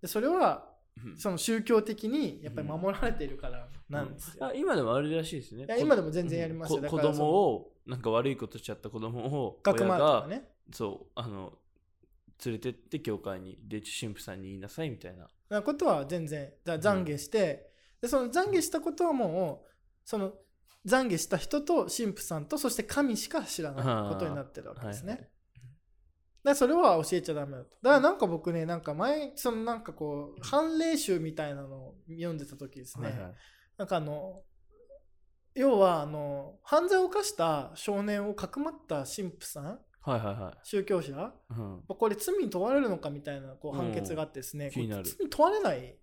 [0.00, 0.70] でそれは
[1.04, 1.16] うん。
[1.16, 5.66] その宗教的にやっぱり守られているからなんですよ、あ今でもあるらしいですね。
[5.78, 6.76] 今でも全然やりますよ。
[6.78, 10.48] こだから子供を、なんか悪いことしちゃった子供を、親が、ね。
[10.72, 11.58] そう、あの、
[12.44, 15.28] 連れてって教会に、で、神父さんに言いなさいみたいな。
[15.48, 19.68] なことは全然だ懺悔して、でその懺悔したことはもう
[20.04, 20.32] その
[20.86, 25.12] 懺悔した人と神父さんとそして神しか知らないことになってるわけですね。
[25.12, 25.30] はいはい
[26.42, 27.76] でそれは教えちゃダメだと。
[27.82, 33.34] だからなんか僕ね、なんか前、そのなんかこう、判例集みたいなのを読んでた時ですね、はいはい
[33.76, 34.42] なんかあの、
[35.54, 39.76] 要はあの、犯罪を犯した少年をかくまった神父さん、は
[40.06, 41.14] いはいは宗教者、い。
[41.14, 41.82] うん。
[41.86, 45.98] これ罪に問われるのかみたいなこううん判決があってですね、気になるこれ罪に問われない。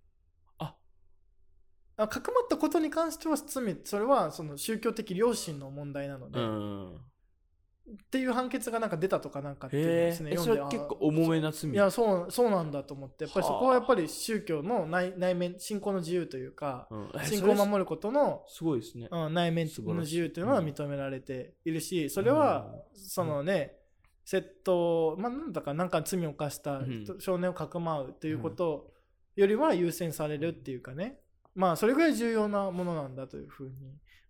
[2.05, 6.95] かくまったことに関しては罪、それはその宗教的良心の問題なので、うん。
[6.95, 10.35] っていう判決がなんか出たとかなんかっていうですね、え。
[10.35, 11.71] そ読んでれ結構重めな罪？
[11.71, 19.07] いやそうそうなんだと思ってやっぱりそこははあやっぱり宗教の内内面信仰の自由というかうん、え信仰を守ることの、すごいですね。
[19.09, 23.77] うん、内面の自由というのは認められているしそれはそのね
[24.25, 26.81] 窃盗まあなんだかなんか罪を犯した
[27.19, 28.91] 少年をかくまうということ
[29.37, 31.19] よりは優先されるっていうかね
[31.57, 33.73] まあそれぐらい重要なものなんだというふうに、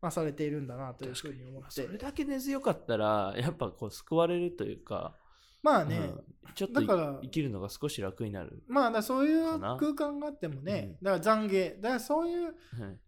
[0.01, 1.69] まあ、されているんだなというふうに思って。
[1.69, 5.13] それだけ根強かったら、やっぱこう救われるというか、
[5.61, 6.23] まあね、うん
[6.55, 8.63] ちょっといだから生きるのが少し楽になる。
[8.67, 11.05] まあだそういう空間があってもね、うん。
[11.05, 11.81] だから懺悔。
[11.81, 12.53] だからそういうはい。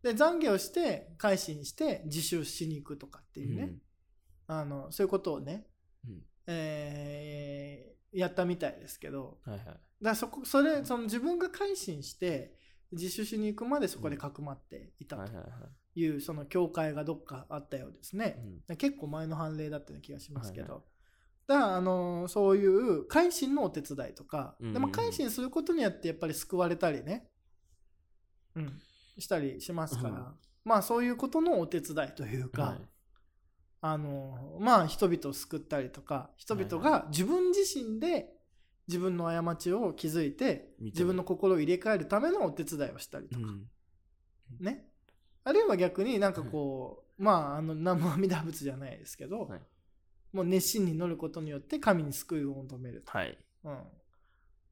[0.04, 4.56] で懺悔をして改心して自首しに行くとかっていうね、うん。
[4.56, 5.66] あのそういうことをね、
[6.06, 6.22] うん。
[6.48, 9.38] えーやったみたいですけど。
[9.46, 9.66] はいはい。
[9.66, 12.56] だからそこそれその自分が改心して
[12.92, 15.50] 自首しに行くまでそこでかくまっていたとはいはいは
[15.96, 16.00] い。
[16.00, 18.78] いうその教会がどっかあったようですね、うん。
[18.78, 20.82] 結構前の判例だったような気がしますけど、はい
[21.48, 27.28] だからあのそういう改心のお手伝いとか、でも改心することによってやっぱり救われたりね、
[28.56, 28.80] うん、
[29.18, 30.26] したりしますから、うん。
[30.64, 32.82] まあそういうことのお手伝いというか、はい。
[33.82, 38.30] あのまあ人々を救ったりとか人々はいが自分自身で
[38.90, 43.68] 自分の過ちを気づいて自分の心を入れ替えるためのお手伝いをしたりとか、うん。
[44.60, 44.88] ね。
[45.44, 49.62] あるいは逆になんかこう、まああの南無阿弥陀仏じゃないですけど、はい。
[50.34, 53.38] もう熱心に乗ることによって神に救いを求めると、はい。
[53.64, 53.84] うん、だか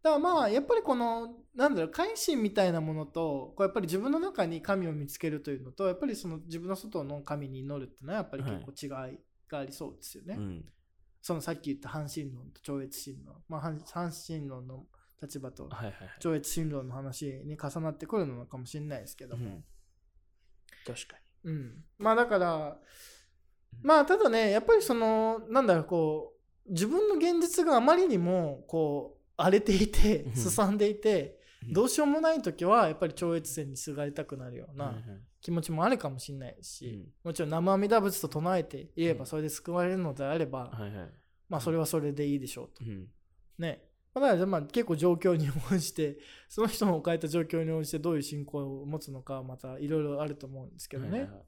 [0.03, 10.65] らまあやっぱりこのなんだろう改心みたいなものとこうやっぱり自分の中に神を見つけるというのとやっぱりその自分の外の神に祈るっていうのはやっぱり結構違いがありそうですよね、うん
[11.27, 14.85] そのさっき言った半神論と超越神論、まあ、半半神論の
[15.21, 15.69] 立場と。
[16.21, 19.63] 超越神論の話に重なってくるのかもしれないですけども、うん。
[20.85, 22.77] 確かうん、まあだから
[23.81, 26.33] まあただねやっぱりそのなんだろうこ
[26.65, 30.31] う自分の現実があまりにもこう荒れていてうん。
[30.37, 31.73] すさんでいてうん。
[31.73, 34.77] どうしようもない時はやっぱり超越線にすがりたくなるように。
[34.77, 34.95] な
[35.47, 37.05] 気持ちもあるかもしれないし、うん。
[37.23, 39.19] もちろん生阿弥陀仏と唱えていれうん。
[39.19, 41.09] ばそれで救われるのであれば、はいはい。
[41.47, 42.83] まあそれはそれでいいでしょうと。
[42.83, 43.07] うん。
[43.57, 43.81] ね。
[44.13, 46.17] まあだからまあ結構状況に応じて
[46.49, 51.11] その人の置かれた状況に応じてどういう信仰を持つのかはまたいろいろあると思うんですけどね。
[51.11, 51.45] はいはいはい。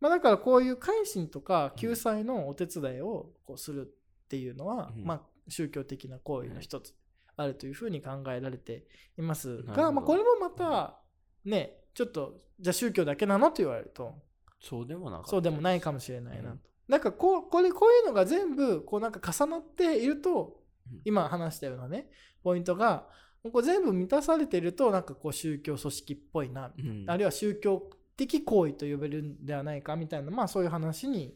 [0.00, 5.04] まあ、だからこういう改心とか救済のお手伝いをこうするっていうのは、うん。
[5.04, 6.94] まあ、宗教的な行為の一つ
[7.36, 9.92] あるというふうに考えられていますが、ど。
[9.92, 10.98] まあ、これもまた
[11.46, 13.48] ねちょっとじゃあ宗教だけなの？
[13.48, 14.14] と言われると。
[14.60, 16.58] そうでもなそうでもないかもしれないなうん。
[16.58, 16.64] と。
[16.88, 21.00] だからこうこれこういうのが全部こうなんか重なっているとうん。
[21.04, 22.08] 今話したようなね
[22.42, 23.06] ポイントが
[23.42, 27.04] こう全部満たされているとなんかこう宗教組織っぽいなうん。
[27.08, 31.34] あるいは宗教的行為と呼べるんではないかみたいな、まあそういう話に、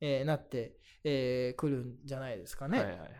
[0.00, 2.78] えーなってく、えーくるんじゃないですかね。
[2.78, 3.10] はいはいはい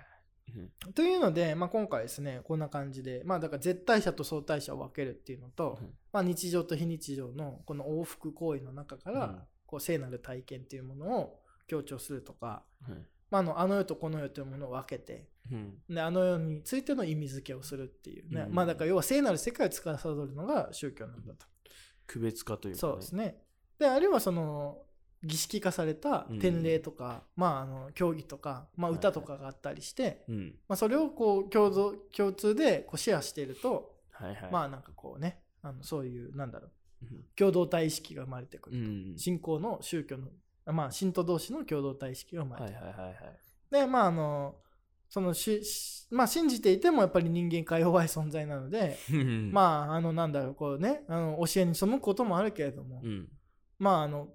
[0.56, 0.92] うん。
[0.92, 5.90] というので、まあ、今回ですね、こんな感じで、まあだから絶対者と相対者を分けるっていうのと、うん。
[6.12, 9.38] まあ、日常と非日常のこの往復行為の中から、うん。
[9.66, 12.96] こう聖なる体験っていうものを強調するとか、はい
[13.30, 15.74] まあ、あのあの世とこの世というものを分けて、うん。
[15.88, 18.54] であの世についての意味付けをするっていうね、うん。
[18.54, 21.46] まあだから要は聖なる世界を司るのが宗教なんだと。
[22.06, 23.36] 区別化というかそうですね。
[23.78, 24.78] で、あるいはその、
[25.22, 26.38] 儀式化されたうん。
[26.38, 30.54] 典礼とか、まあ、あの、競技とか、まあ、はい歌とかがあったりして、うん。
[30.68, 34.52] まあ、それをこう、共同、共通でこうシェアしていると、はいはい。
[34.52, 36.68] まあ、なんかこうね、あのそういう、なんだろ
[37.02, 37.24] う、うん。
[37.36, 38.78] 共同体意識が生まれてくうる。
[38.78, 40.28] ん信仰の宗教の、
[40.66, 42.86] まあ、信徒同士の共同体意識が生まれてくる。
[42.86, 43.38] はいはいはいはい。
[43.70, 44.56] で、まあ、あの、
[45.08, 49.50] そのし、しまあ、信じていてもやっぱり人間か弱い存在なので、うん。
[49.52, 53.28] まあ、あの、なんだろう、こうね、あの教えに背くこともあるけれども、うん。
[53.78, 54.28] まあ、あのうん、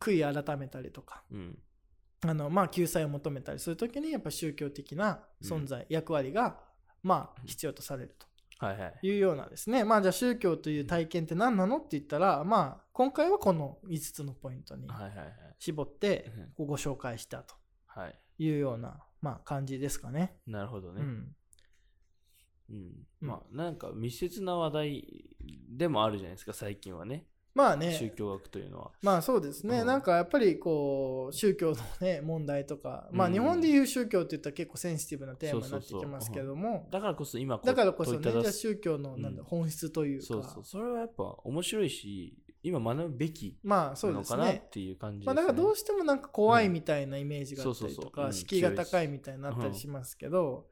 [0.00, 1.58] 悔い改めたりとか、うん。
[2.26, 6.58] あの、まあ、救済を求めたりするときに、やっぱ宗教的な存在、役割が、
[7.02, 8.26] まあ、必要とされると。
[9.02, 9.84] いうようなですね。
[9.84, 14.88] まあ、じゃあ宗教という体験って何なのって言ったら、まあ、今回はこの5つのポイントに
[15.58, 17.54] 絞ってご紹介したと。
[17.86, 18.18] はい。
[18.38, 20.36] いうような、まあ、感じですかね。
[20.46, 21.02] なるほどね。
[21.02, 21.36] うん。
[22.70, 23.06] うん。
[23.20, 25.24] まあなんか密接な話題
[25.68, 27.92] でもあるじゃないですか最近はねまあね。
[27.92, 28.90] 宗教学というのは。
[29.00, 29.86] まあそうですね、うん。
[29.86, 33.32] なんかやっぱりこう宗教のね問題とか、まあうん。
[33.32, 39.46] 日本でいう宗教って言ったら結構センシティブなテーマになってきますけども、だからこそ今こうだからこそね、じゃ宗教のなんだうん。
[39.46, 44.24] 本質というか、そうそう、それはやっぱ面白いし、今学ぶべきなの。
[44.24, 45.26] かなっていう感じで。
[45.26, 50.66] まあだからどうしてもなんか怖いみたいなイメージがあったりとか、敷居が高いみたいになったりしますけど、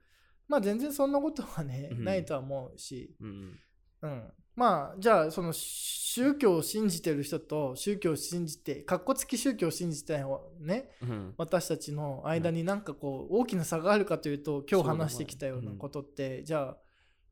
[0.49, 2.05] まあ全然そんなことはね、うん。
[2.05, 3.59] ないとは思うし、うん
[4.03, 4.07] う。
[4.07, 10.25] ん、まあじゃあその宗教を信じてる人と宗教を信じてかっこつき宗教を信じてない
[10.61, 11.35] ねうん。
[11.39, 16.77] 私たちの間になんかこう大きな差があるかというと今日話してきたようなことってじゃあ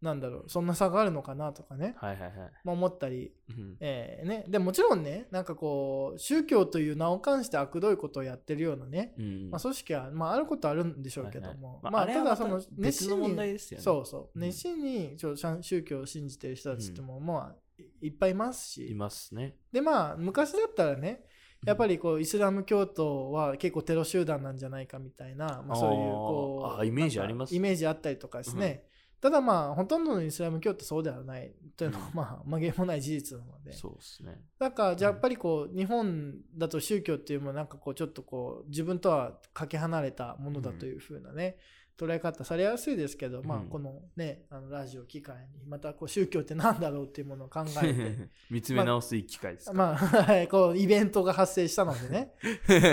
[0.02, 2.32] なんだろうそんな差があるのかなとかね、はいはいはい。
[2.64, 3.76] まあ、思ったり、うん。
[3.80, 13.58] えーね、でもちろんねなんかこう宗教という名を冠して悪どいことをやってるようなね、うんまあ、組織は、まあ、あることはあるんでしょうけども、はいはいまあたただその熱心にね。
[13.58, 14.30] そうそう。
[14.34, 14.42] うん。
[14.42, 15.16] 熱心に
[15.60, 18.90] 宗教を信じてる人たちってもまあいっぱいいますし。
[18.90, 19.56] いますね。
[19.72, 21.24] でまあ昔だったらね
[21.64, 27.54] やっぱりこうイスラム教徒は結構テロ集団なんじゃないかみたいな、まあ、そういうこうイメージあります。
[27.54, 28.84] イメージあったりとかですね、
[29.20, 34.40] ただまあほとんどのイスラム教ってそうではないというのはうんまあ曲げもない事実なのでそうですね。
[34.58, 41.56] だからじゃあやっぱりこう日本だと宗教っていうのもなんかこうちょっとこう自分とはかけ離れたものだというふうなね、
[42.00, 49.72] 捉え方されやすいですけど、まあうんこのねあのラジオ機会にまたこう宗教って何だろうっていうものを考えて 見つめ直すいい機会ですか。
[49.72, 52.32] まあ、はい こう、イベントが発生したのでね。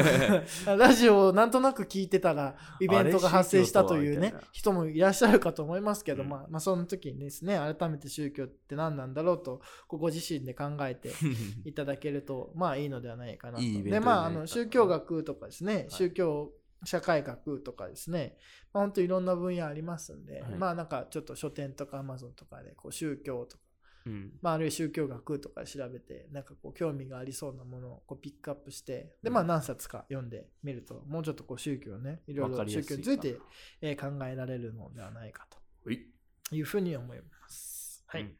[0.77, 11.11] ラジオをなんとなく聞いてたら、イベントが発生したというね人もいらっしゃるかと思いますけど、うんまあ、まあ、その時にですね、改めて宗教って何なんだろうと、ご自身で考えて
[11.65, 13.63] いただけると、まあいいのではないかなと。
[13.83, 16.51] で、まあ、あの、宗教学とかですね、い宗教
[16.83, 18.37] 社会学とかですね、
[18.73, 20.51] まあ、本当いろんな分野ありますんで、はい。
[20.55, 23.63] まあなんかちょっと書店とかアマゾンとかで、こう宗教とか、
[24.05, 24.31] うん。
[24.41, 29.33] まあ、あるいは宗教学とかで調べて、なんかこう興味がありそうなものをこうピックアップして、で、うん。
[29.33, 33.37] まあ何冊か読んでみると、もうちょっとこう宗教ね、いろいろ宗教について、
[33.81, 35.47] えー考えられるのではないか
[35.83, 35.99] はい。
[36.49, 38.03] というふうに思います。
[38.07, 38.21] はい。
[38.21, 38.37] うん。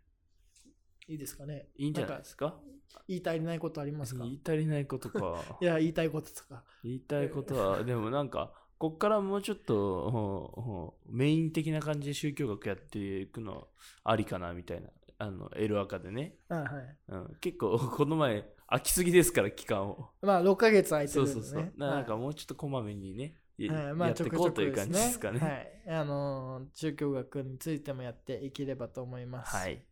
[1.09, 1.67] いいですかね。
[1.75, 2.59] いいんじゃないかですか？
[3.07, 4.23] 言い足りないことありますか？
[4.23, 5.43] 言い足りないことか。
[5.61, 6.63] いや、言いたいこととか。
[6.83, 13.67] 言いたいことは、でもなんか、こっからもうちょっとメイン的な感じで宗教学やっていくの
[14.03, 14.89] ありかなみたいな。
[15.19, 16.37] あの、エルアカでね。
[16.47, 16.97] はいはい。
[17.07, 20.11] うん、結構、この前、空きすぎですから、期間を。
[20.21, 21.47] まあ、6ヶ月空いてそうるんでね。
[21.47, 21.73] そうそう。
[21.77, 25.39] ななんかもうちょっとこまめにね、やはいまあ、やっていこうという感じですかね。
[25.39, 25.99] はい。
[25.99, 29.55] あのー、宗教学についてもやっていければと思います。
[29.55, 29.83] はい。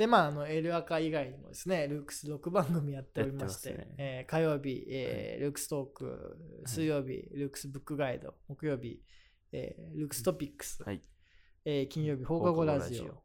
[0.00, 9.02] で、まあ、あの、エルアカ以外にもですね、ルークス6番組やっておりまして、ねえー火曜日、えールークストーク、水曜日、ルークスブックガイド、木曜日、
[9.52, 11.02] えールークストピックス、はい。
[11.66, 13.22] えー金曜日、放課後ラジオ。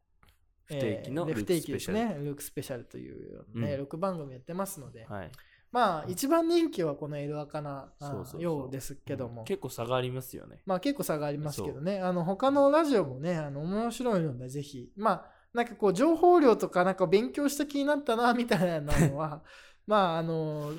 [0.66, 1.94] 不定期のルークスペシャル。
[1.94, 5.32] ね、ルークスペシャルという、ねうん6番組やってますので、はい。
[5.72, 7.90] まあ、一番人気はこのエルアカな
[8.38, 10.60] ようですけども、うん結構差がありますよね。
[10.66, 19.42] まあ結構差がありますけどね、あの他のラジオもね、あの面白いので、ぜひ、まあ、なんかこう、情報量とか、なんか勉強した気になったな、みたいなのは、
[19.86, 20.70] まあ、あの、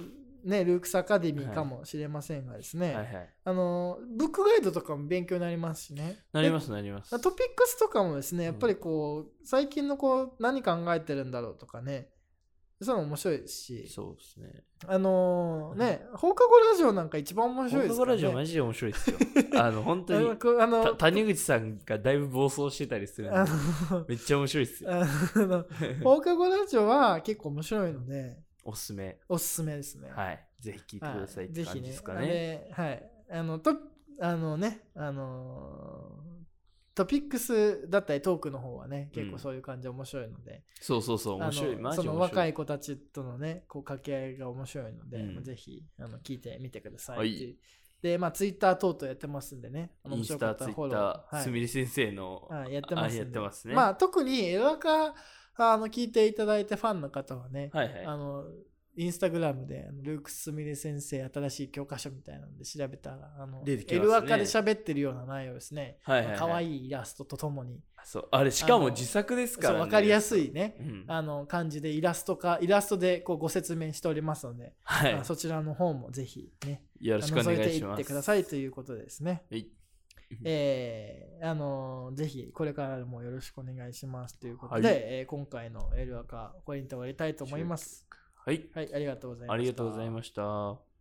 [0.44, 3.30] ね、ルークスアカデミーかもしれませんがですね、はいはい。
[3.44, 6.20] あの、ブックガイドとかも勉強になりますしね。
[6.32, 7.20] なります、なりますで。
[7.20, 12.12] トピックスとかもですね、やっぱりこう、最近のこう、何考えてるんだろうとかね、
[12.80, 14.64] そういうの面白いし、そうですね。
[14.86, 17.98] あのね、放課後ラジオなんか一番面白いですね。
[17.98, 19.18] 放課後ラジオマジで面白いですよ。
[19.60, 20.30] あの、本当に。
[20.62, 23.52] あのた谷口さんがだいぶ暴走してたりするんで
[24.08, 24.92] めっちゃ面白いですよ。
[26.04, 29.18] 放課後ラジオは結構面白いので、おすすめ。
[29.28, 30.12] おすすめですね。
[30.12, 30.48] はい。
[30.60, 32.28] ぜひ聞いてくださいってぜひね感じですかね。
[32.28, 33.12] ではい。
[33.32, 33.76] あの、と、
[34.20, 36.27] あのね、あのー
[36.98, 41.76] トピックスだったりトークの方はね、結構そういう感じで面白いので、そうそうそう、面白い。
[41.76, 42.18] マジ面白い。
[42.18, 47.56] 若い子たちとのね、こう掛け合いが面白いので、うんぜひあの聞いてみてくださいはい。
[48.02, 53.76] で、まあ、ツイッター等々やってますんでね、あのインスタ、ツイッフォロター、はいすみれ先生の、はい、やってますやってますね。
[53.76, 55.14] まあ、特にエロアカ
[55.56, 58.06] あの聞いていただいてファンの方はね、はいはい。
[58.06, 58.43] あの
[58.98, 66.00] インスタグラムでルークス・スミレ先生新しい教科書みたいなので調べたらあの、出てきますね L アカで喋ってるような内容ですね。
[66.02, 69.80] はいはいはい可愛いイラストとともに、そうあれ、しかも自作ですからね。
[69.86, 75.24] 分かりやすいね、うんあの感じでイラストかイラストでこうご説明しておりますので、はいあ。
[75.24, 78.00] そちらの方もぜひね、よろしくお願覗いていします。
[78.00, 79.43] いってくださいということでですね。
[79.52, 79.68] はい
[80.43, 88.08] えーあのぜひこれからもよろしくお願いしますということで、はいえー今回のエルアカこれにて終わりたいと思います。
[88.48, 88.70] はい。
[88.74, 89.54] はい、ありがとうございました。
[89.54, 90.97] ありがとうございました。